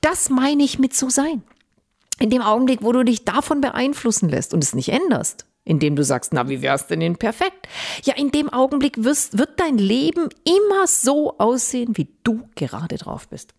Das 0.02 0.30
meine 0.30 0.64
ich 0.64 0.78
mit 0.78 0.94
so 0.94 1.10
sein. 1.10 1.42
In 2.20 2.30
dem 2.30 2.42
Augenblick, 2.42 2.82
wo 2.82 2.92
du 2.92 3.04
dich 3.04 3.26
davon 3.26 3.62
beeinflussen 3.62 4.28
lässt 4.28 4.54
und 4.54 4.64
es 4.64 4.76
nicht 4.76 4.90
änderst, 4.90 5.47
indem 5.68 5.96
du 5.96 6.04
sagst, 6.04 6.34
na, 6.34 6.48
wie 6.48 6.62
wär's 6.62 6.88
denn 6.88 7.02
denn 7.02 7.18
perfekt? 7.18 7.68
Ja, 8.04 8.16
in 8.16 8.32
dem 8.32 8.50
Augenblick 8.50 9.04
wirst, 9.04 9.38
wird 9.38 9.60
dein 9.60 9.78
Leben 9.78 10.30
immer 10.46 10.88
so 10.88 11.38
aussehen, 11.38 11.98
wie 11.98 12.08
du 12.24 12.48
gerade 12.56 12.98
drauf 12.98 13.28
bist. 13.28 13.54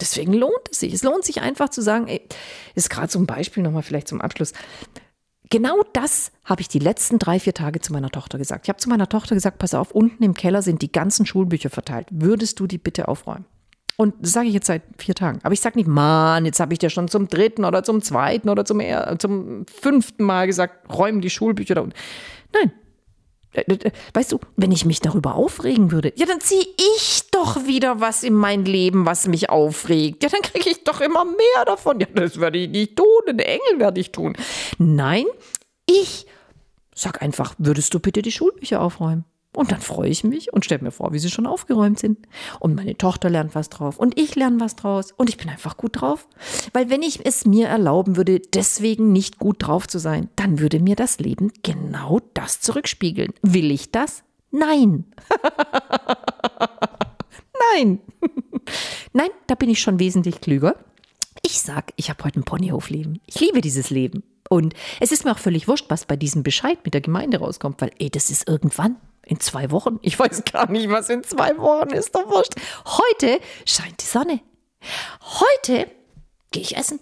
Deswegen 0.00 0.32
lohnt 0.32 0.70
es 0.70 0.80
sich. 0.80 0.94
Es 0.94 1.02
lohnt 1.02 1.24
sich 1.24 1.42
einfach 1.42 1.68
zu 1.68 1.82
sagen, 1.82 2.08
ey, 2.08 2.26
ist 2.74 2.90
gerade 2.90 3.16
ein 3.18 3.26
Beispiel 3.26 3.62
nochmal 3.62 3.82
vielleicht 3.82 4.08
zum 4.08 4.20
Abschluss. 4.20 4.52
Genau 5.50 5.82
das 5.92 6.32
habe 6.44 6.62
ich 6.62 6.68
die 6.68 6.78
letzten 6.78 7.18
drei, 7.18 7.38
vier 7.38 7.52
Tage 7.52 7.80
zu 7.80 7.92
meiner 7.92 8.10
Tochter 8.10 8.38
gesagt. 8.38 8.64
Ich 8.64 8.68
habe 8.70 8.78
zu 8.78 8.88
meiner 8.88 9.08
Tochter 9.08 9.34
gesagt, 9.34 9.58
pass 9.58 9.74
auf, 9.74 9.90
unten 9.90 10.24
im 10.24 10.32
Keller 10.32 10.62
sind 10.62 10.80
die 10.80 10.90
ganzen 10.90 11.26
Schulbücher 11.26 11.68
verteilt. 11.68 12.08
Würdest 12.10 12.58
du 12.58 12.66
die 12.66 12.78
bitte 12.78 13.08
aufräumen? 13.08 13.44
Und 13.96 14.14
das 14.20 14.32
sage 14.32 14.48
ich 14.48 14.54
jetzt 14.54 14.66
seit 14.66 14.82
vier 14.98 15.14
Tagen. 15.14 15.40
Aber 15.42 15.52
ich 15.52 15.60
sage 15.60 15.78
nicht, 15.78 15.86
Mann, 15.86 16.44
jetzt 16.46 16.60
habe 16.60 16.72
ich 16.72 16.78
dir 16.78 16.90
schon 16.90 17.08
zum 17.08 17.28
dritten 17.28 17.64
oder 17.64 17.82
zum 17.84 18.02
zweiten 18.02 18.48
oder 18.48 18.64
zum, 18.64 18.80
zum 19.18 19.66
fünften 19.66 20.24
Mal 20.24 20.46
gesagt, 20.46 20.92
räumen 20.92 21.20
die 21.20 21.30
Schulbücher 21.30 21.74
da 21.74 21.82
unten. 21.82 21.96
Nein. 22.52 22.72
Äh, 23.52 23.60
äh, 23.70 23.90
weißt 24.14 24.32
du, 24.32 24.40
wenn 24.56 24.72
ich 24.72 24.86
mich 24.86 25.00
darüber 25.00 25.34
aufregen 25.34 25.92
würde, 25.92 26.12
ja, 26.16 26.26
dann 26.26 26.40
ziehe 26.40 26.64
ich 26.96 27.30
doch 27.30 27.66
wieder 27.66 28.00
was 28.00 28.22
in 28.22 28.34
mein 28.34 28.64
Leben, 28.64 29.04
was 29.04 29.26
mich 29.26 29.50
aufregt. 29.50 30.22
Ja, 30.22 30.30
dann 30.30 30.42
kriege 30.42 30.70
ich 30.70 30.84
doch 30.84 31.00
immer 31.00 31.24
mehr 31.24 31.64
davon. 31.66 32.00
Ja, 32.00 32.06
das 32.14 32.40
werde 32.40 32.58
ich 32.58 32.70
nicht 32.70 32.96
tun. 32.96 33.06
Ein 33.28 33.38
Engel 33.38 33.78
werde 33.78 34.00
ich 34.00 34.10
tun. 34.10 34.36
Nein, 34.78 35.26
ich 35.86 36.26
sag 36.94 37.22
einfach, 37.22 37.54
würdest 37.58 37.92
du 37.94 38.00
bitte 38.00 38.22
die 38.22 38.32
Schulbücher 38.32 38.80
aufräumen? 38.80 39.24
Und 39.54 39.70
dann 39.70 39.82
freue 39.82 40.08
ich 40.08 40.24
mich 40.24 40.52
und 40.52 40.64
stelle 40.64 40.82
mir 40.82 40.90
vor, 40.90 41.12
wie 41.12 41.18
sie 41.18 41.30
schon 41.30 41.46
aufgeräumt 41.46 41.98
sind. 41.98 42.26
Und 42.58 42.74
meine 42.74 42.96
Tochter 42.96 43.28
lernt 43.28 43.54
was 43.54 43.68
drauf 43.68 43.98
und 43.98 44.18
ich 44.18 44.34
lerne 44.34 44.60
was 44.60 44.76
draus 44.76 45.12
und 45.12 45.28
ich 45.28 45.36
bin 45.36 45.50
einfach 45.50 45.76
gut 45.76 46.00
drauf. 46.00 46.26
Weil 46.72 46.88
wenn 46.88 47.02
ich 47.02 47.26
es 47.26 47.44
mir 47.44 47.68
erlauben 47.68 48.16
würde, 48.16 48.40
deswegen 48.40 49.12
nicht 49.12 49.38
gut 49.38 49.56
drauf 49.66 49.86
zu 49.86 49.98
sein, 49.98 50.30
dann 50.36 50.58
würde 50.58 50.80
mir 50.80 50.96
das 50.96 51.18
Leben 51.18 51.52
genau 51.62 52.20
das 52.32 52.60
zurückspiegeln. 52.60 53.34
Will 53.42 53.70
ich 53.70 53.90
das? 53.90 54.22
Nein. 54.50 55.04
Nein. 57.74 58.00
Nein, 59.12 59.30
da 59.46 59.54
bin 59.54 59.68
ich 59.68 59.80
schon 59.80 59.98
wesentlich 59.98 60.40
klüger. 60.40 60.76
Ich 61.42 61.60
sag, 61.60 61.92
ich 61.96 62.08
habe 62.08 62.24
heute 62.24 62.40
ein 62.40 62.44
Ponyhofleben. 62.44 63.20
Ich 63.26 63.40
liebe 63.40 63.60
dieses 63.60 63.90
Leben. 63.90 64.22
Und 64.48 64.74
es 65.00 65.12
ist 65.12 65.24
mir 65.24 65.32
auch 65.32 65.38
völlig 65.38 65.68
wurscht, 65.68 65.86
was 65.88 66.06
bei 66.06 66.16
diesem 66.16 66.42
Bescheid 66.42 66.78
mit 66.84 66.94
der 66.94 67.00
Gemeinde 67.00 67.38
rauskommt, 67.38 67.80
weil, 67.80 67.90
ey, 67.98 68.10
das 68.10 68.30
ist 68.30 68.48
irgendwann. 68.48 68.96
In 69.24 69.40
zwei 69.40 69.70
Wochen? 69.70 69.98
Ich 70.02 70.18
weiß 70.18 70.44
gar 70.44 70.70
nicht, 70.70 70.90
was 70.90 71.08
in 71.08 71.22
zwei 71.22 71.56
Wochen 71.58 71.90
ist, 71.90 72.14
doch 72.14 72.28
wurscht. 72.28 72.54
Heute 72.86 73.40
scheint 73.64 74.02
die 74.02 74.06
Sonne. 74.06 74.40
Heute 75.20 75.88
gehe 76.50 76.62
ich 76.62 76.76
essen. 76.76 77.00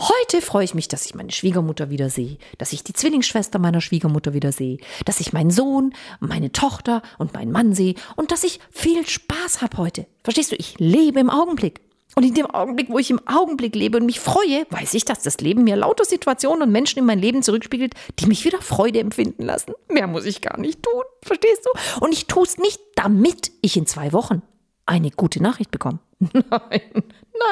Heute 0.00 0.40
freue 0.40 0.64
ich 0.64 0.72
mich, 0.74 0.88
dass 0.88 1.04
ich 1.04 1.14
meine 1.14 1.30
Schwiegermutter 1.30 1.90
wiedersehe, 1.90 2.38
dass 2.56 2.72
ich 2.72 2.82
die 2.82 2.94
Zwillingsschwester 2.94 3.58
meiner 3.58 3.82
Schwiegermutter 3.82 4.32
wiedersehe, 4.32 4.78
dass 5.04 5.20
ich 5.20 5.34
meinen 5.34 5.50
Sohn, 5.50 5.92
meine 6.20 6.52
Tochter 6.52 7.02
und 7.18 7.34
meinen 7.34 7.52
Mann 7.52 7.74
sehe 7.74 7.96
und 8.16 8.32
dass 8.32 8.42
ich 8.42 8.60
viel 8.70 9.06
Spaß 9.06 9.60
habe 9.60 9.76
heute. 9.76 10.06
Verstehst 10.24 10.52
du? 10.52 10.56
Ich 10.56 10.78
lebe 10.78 11.20
im 11.20 11.28
Augenblick. 11.28 11.82
Und 12.16 12.24
in 12.24 12.34
dem 12.34 12.46
Augenblick, 12.46 12.90
wo 12.90 12.98
ich 12.98 13.10
im 13.10 13.20
Augenblick 13.26 13.74
lebe 13.74 13.98
und 13.98 14.06
mich 14.06 14.20
freue, 14.20 14.66
weiß 14.70 14.94
ich, 14.94 15.04
dass 15.04 15.22
das 15.22 15.38
Leben 15.38 15.64
mir 15.64 15.76
lauter 15.76 16.04
Situationen 16.04 16.62
und 16.62 16.72
Menschen 16.72 16.98
in 16.98 17.04
mein 17.04 17.18
Leben 17.18 17.42
zurückspiegelt, 17.42 17.94
die 18.18 18.26
mich 18.26 18.44
wieder 18.44 18.60
Freude 18.60 18.98
empfinden 19.00 19.44
lassen. 19.44 19.72
Mehr 19.88 20.06
muss 20.06 20.24
ich 20.24 20.40
gar 20.40 20.58
nicht 20.58 20.82
tun, 20.82 21.02
verstehst 21.22 21.64
du? 21.64 22.04
Und 22.04 22.12
ich 22.12 22.26
tue 22.26 22.44
es 22.44 22.58
nicht, 22.58 22.80
damit 22.96 23.52
ich 23.62 23.76
in 23.76 23.86
zwei 23.86 24.12
Wochen 24.12 24.42
eine 24.86 25.10
gute 25.10 25.42
Nachricht 25.42 25.70
bekomme. 25.70 26.00
Nein, 26.32 26.82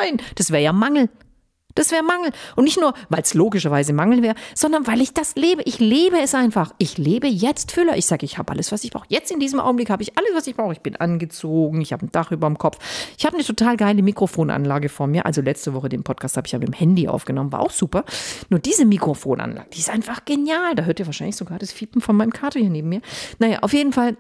nein, 0.00 0.22
das 0.34 0.50
wäre 0.50 0.62
ja 0.62 0.74
Mangel. 0.74 1.08
Das 1.78 1.92
wäre 1.92 2.02
Mangel. 2.02 2.32
Und 2.56 2.64
nicht 2.64 2.80
nur, 2.80 2.92
weil 3.08 3.22
es 3.22 3.34
logischerweise 3.34 3.92
Mangel 3.92 4.20
wäre, 4.20 4.34
sondern 4.52 4.88
weil 4.88 5.00
ich 5.00 5.14
das 5.14 5.36
lebe. 5.36 5.62
Ich 5.64 5.78
lebe 5.78 6.18
es 6.20 6.34
einfach. 6.34 6.72
Ich 6.78 6.98
lebe 6.98 7.28
jetzt 7.28 7.70
Füller. 7.70 7.96
Ich 7.96 8.06
sage, 8.06 8.26
ich 8.26 8.36
habe 8.36 8.50
alles, 8.50 8.72
was 8.72 8.82
ich 8.82 8.90
brauche. 8.90 9.06
Jetzt 9.08 9.30
in 9.30 9.38
diesem 9.38 9.60
Augenblick 9.60 9.88
habe 9.88 10.02
ich 10.02 10.18
alles, 10.18 10.30
was 10.34 10.48
ich 10.48 10.56
brauche. 10.56 10.72
Ich 10.72 10.80
bin 10.80 10.96
angezogen, 10.96 11.80
ich 11.80 11.92
habe 11.92 12.04
ein 12.04 12.10
Dach 12.10 12.32
über 12.32 12.48
dem 12.48 12.58
Kopf. 12.58 12.78
Ich 13.16 13.24
habe 13.24 13.36
eine 13.36 13.44
total 13.44 13.76
geile 13.76 14.02
Mikrofonanlage 14.02 14.88
vor 14.88 15.06
mir. 15.06 15.24
Also 15.24 15.40
letzte 15.40 15.72
Woche 15.72 15.88
den 15.88 16.02
Podcast 16.02 16.36
habe 16.36 16.48
ich 16.48 16.52
ja 16.52 16.58
mit 16.58 16.66
dem 16.66 16.74
Handy 16.74 17.06
aufgenommen, 17.06 17.52
war 17.52 17.60
auch 17.60 17.70
super. 17.70 18.04
Nur 18.48 18.58
diese 18.58 18.84
Mikrofonanlage, 18.84 19.70
die 19.72 19.78
ist 19.78 19.90
einfach 19.90 20.24
genial. 20.24 20.74
Da 20.74 20.82
hört 20.82 20.98
ihr 20.98 21.06
wahrscheinlich 21.06 21.36
sogar 21.36 21.60
das 21.60 21.70
Fiepen 21.70 22.00
von 22.00 22.16
meinem 22.16 22.32
Kater 22.32 22.58
hier 22.58 22.70
neben 22.70 22.88
mir. 22.88 23.02
Naja, 23.38 23.60
auf 23.60 23.72
jeden 23.72 23.92
Fall, 23.92 24.16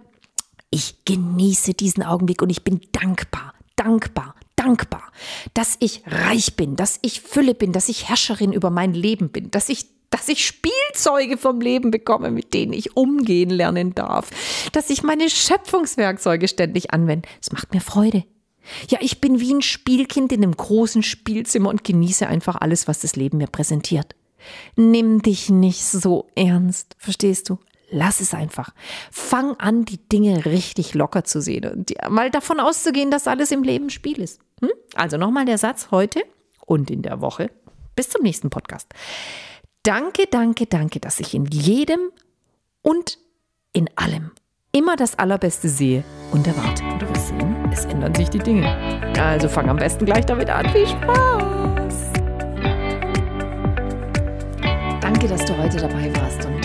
ich 0.70 1.04
genieße 1.04 1.74
diesen 1.74 2.04
Augenblick 2.04 2.40
und 2.40 2.50
ich 2.50 2.62
bin 2.62 2.80
dankbar, 2.92 3.54
dankbar, 3.74 4.36
dankbar, 4.58 5.04
dass 5.54 5.76
ich 5.80 6.02
reich 6.06 6.56
bin, 6.56 6.76
dass 6.76 6.98
ich 7.02 7.20
Fülle 7.20 7.54
bin, 7.54 7.72
dass 7.72 7.88
ich 7.88 8.08
Herrscherin 8.08 8.52
über 8.52 8.70
mein 8.70 8.92
Leben 8.92 9.30
bin, 9.30 9.50
dass 9.50 9.68
ich 9.68 9.86
dass 10.10 10.28
ich 10.28 10.46
Spielzeuge 10.46 11.36
vom 11.36 11.60
Leben 11.60 11.90
bekomme, 11.90 12.30
mit 12.30 12.54
denen 12.54 12.72
ich 12.72 12.96
umgehen 12.96 13.50
lernen 13.50 13.94
darf, 13.94 14.30
dass 14.72 14.88
ich 14.88 15.02
meine 15.02 15.28
Schöpfungswerkzeuge 15.28 16.48
ständig 16.48 16.92
anwende. 16.94 17.28
Es 17.42 17.52
macht 17.52 17.74
mir 17.74 17.82
Freude. 17.82 18.24
Ja, 18.88 18.98
ich 19.00 19.20
bin 19.20 19.40
wie 19.40 19.52
ein 19.52 19.62
Spielkind 19.62 20.32
in 20.32 20.42
einem 20.42 20.56
großen 20.56 21.02
Spielzimmer 21.02 21.70
und 21.70 21.84
genieße 21.84 22.26
einfach 22.26 22.56
alles, 22.56 22.88
was 22.88 23.00
das 23.00 23.16
Leben 23.16 23.38
mir 23.38 23.46
präsentiert. 23.46 24.14
Nimm 24.76 25.22
dich 25.22 25.50
nicht 25.50 25.84
so 25.84 26.28
ernst, 26.34 26.94
verstehst 26.98 27.48
du? 27.50 27.58
Lass 27.90 28.20
es 28.20 28.34
einfach. 28.34 28.74
Fang 29.10 29.56
an, 29.56 29.84
die 29.84 29.96
Dinge 30.08 30.44
richtig 30.44 30.94
locker 30.94 31.24
zu 31.24 31.40
sehen 31.40 31.70
und 31.70 31.94
mal 32.10 32.30
davon 32.30 32.60
auszugehen, 32.60 33.10
dass 33.10 33.26
alles 33.26 33.50
im 33.50 33.62
Leben 33.62 33.88
Spiel 33.88 34.20
ist. 34.20 34.40
Hm? 34.60 34.70
Also 34.94 35.16
nochmal 35.16 35.44
der 35.44 35.58
Satz 35.58 35.90
heute 35.90 36.22
und 36.66 36.90
in 36.90 37.02
der 37.02 37.20
Woche. 37.20 37.50
Bis 37.96 38.10
zum 38.10 38.22
nächsten 38.22 38.50
Podcast. 38.50 38.92
Danke, 39.82 40.26
danke, 40.30 40.66
danke, 40.66 41.00
dass 41.00 41.20
ich 41.20 41.34
in 41.34 41.46
jedem 41.46 42.10
und 42.82 43.18
in 43.72 43.88
allem 43.96 44.32
immer 44.72 44.96
das 44.96 45.18
Allerbeste 45.18 45.68
sehe 45.68 46.04
und 46.32 46.46
erwarte. 46.46 46.84
Und 46.84 47.08
wirst 47.08 47.28
sehen, 47.28 47.70
es 47.72 47.84
ändern 47.86 48.14
sich 48.14 48.28
die 48.28 48.38
Dinge. 48.38 48.68
Also 49.18 49.48
fang 49.48 49.68
am 49.68 49.76
besten 49.76 50.04
gleich 50.04 50.26
damit 50.26 50.50
an. 50.50 50.68
Viel 50.70 50.86
Spaß! 50.86 52.12
Danke, 55.00 55.28
dass 55.28 55.44
du 55.44 55.56
heute 55.56 55.78
dabei 55.78 56.14
warst 56.16 56.44
und 56.44 56.57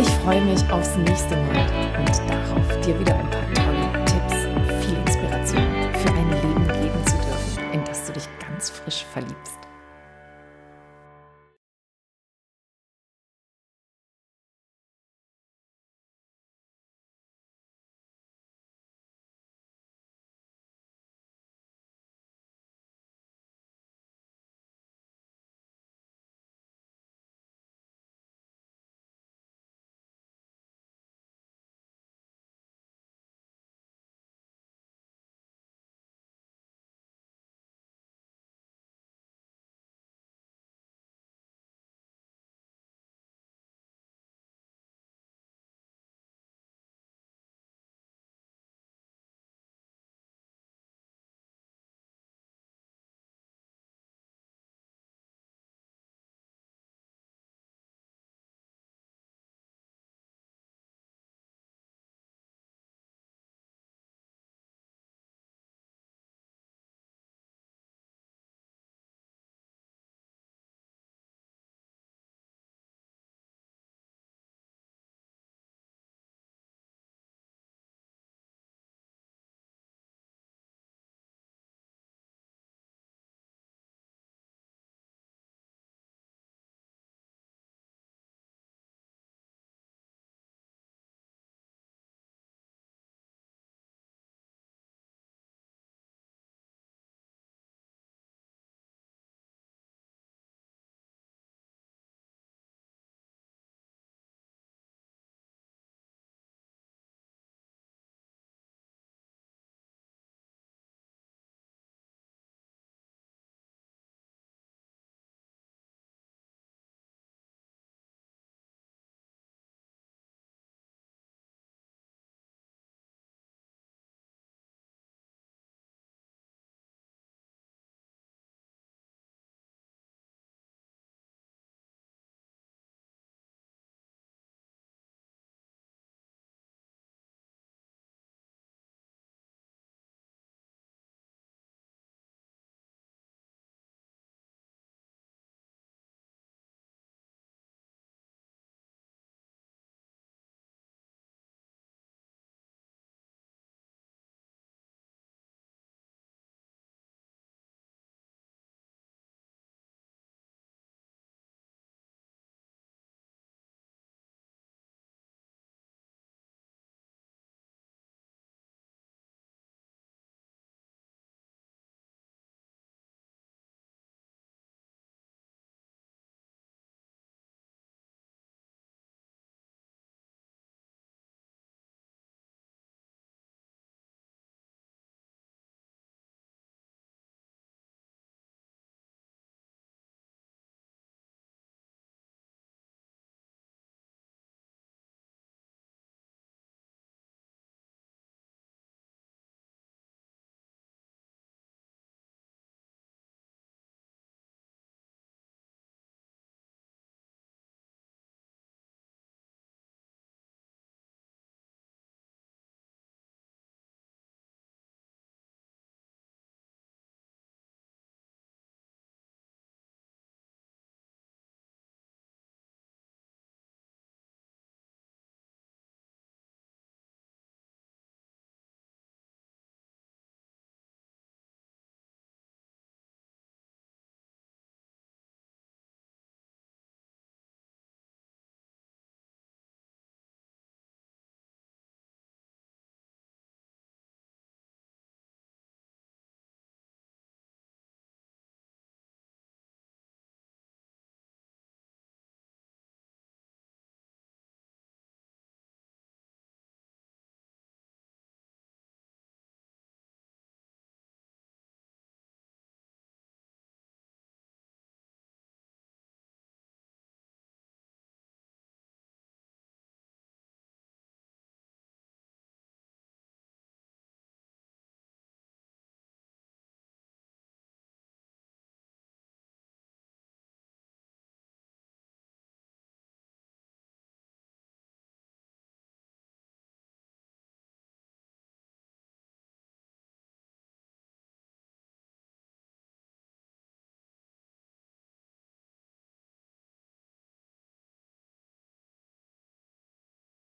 Ich 0.00 0.08
freue 0.08 0.40
mich 0.40 0.62
aufs 0.72 0.96
nächste 0.96 1.36
Mal 1.36 1.66
und 1.98 2.08
darauf, 2.26 2.80
dir 2.80 2.98
wieder 2.98 3.14
ein 3.14 3.28
paar 3.28 3.52
tolle 3.52 4.04
Tipps 4.06 4.46
und 4.46 4.82
viel 4.82 4.96
Inspiration 4.96 5.62
für 5.92 6.08
ein 6.08 6.30
Leben 6.30 6.66
geben 6.68 7.06
zu 7.06 7.16
dürfen, 7.18 7.72
in 7.74 7.84
das 7.84 8.06
du 8.06 8.14
dich 8.14 8.26
ganz 8.40 8.70
frisch 8.70 9.04
verliebst. 9.12 9.49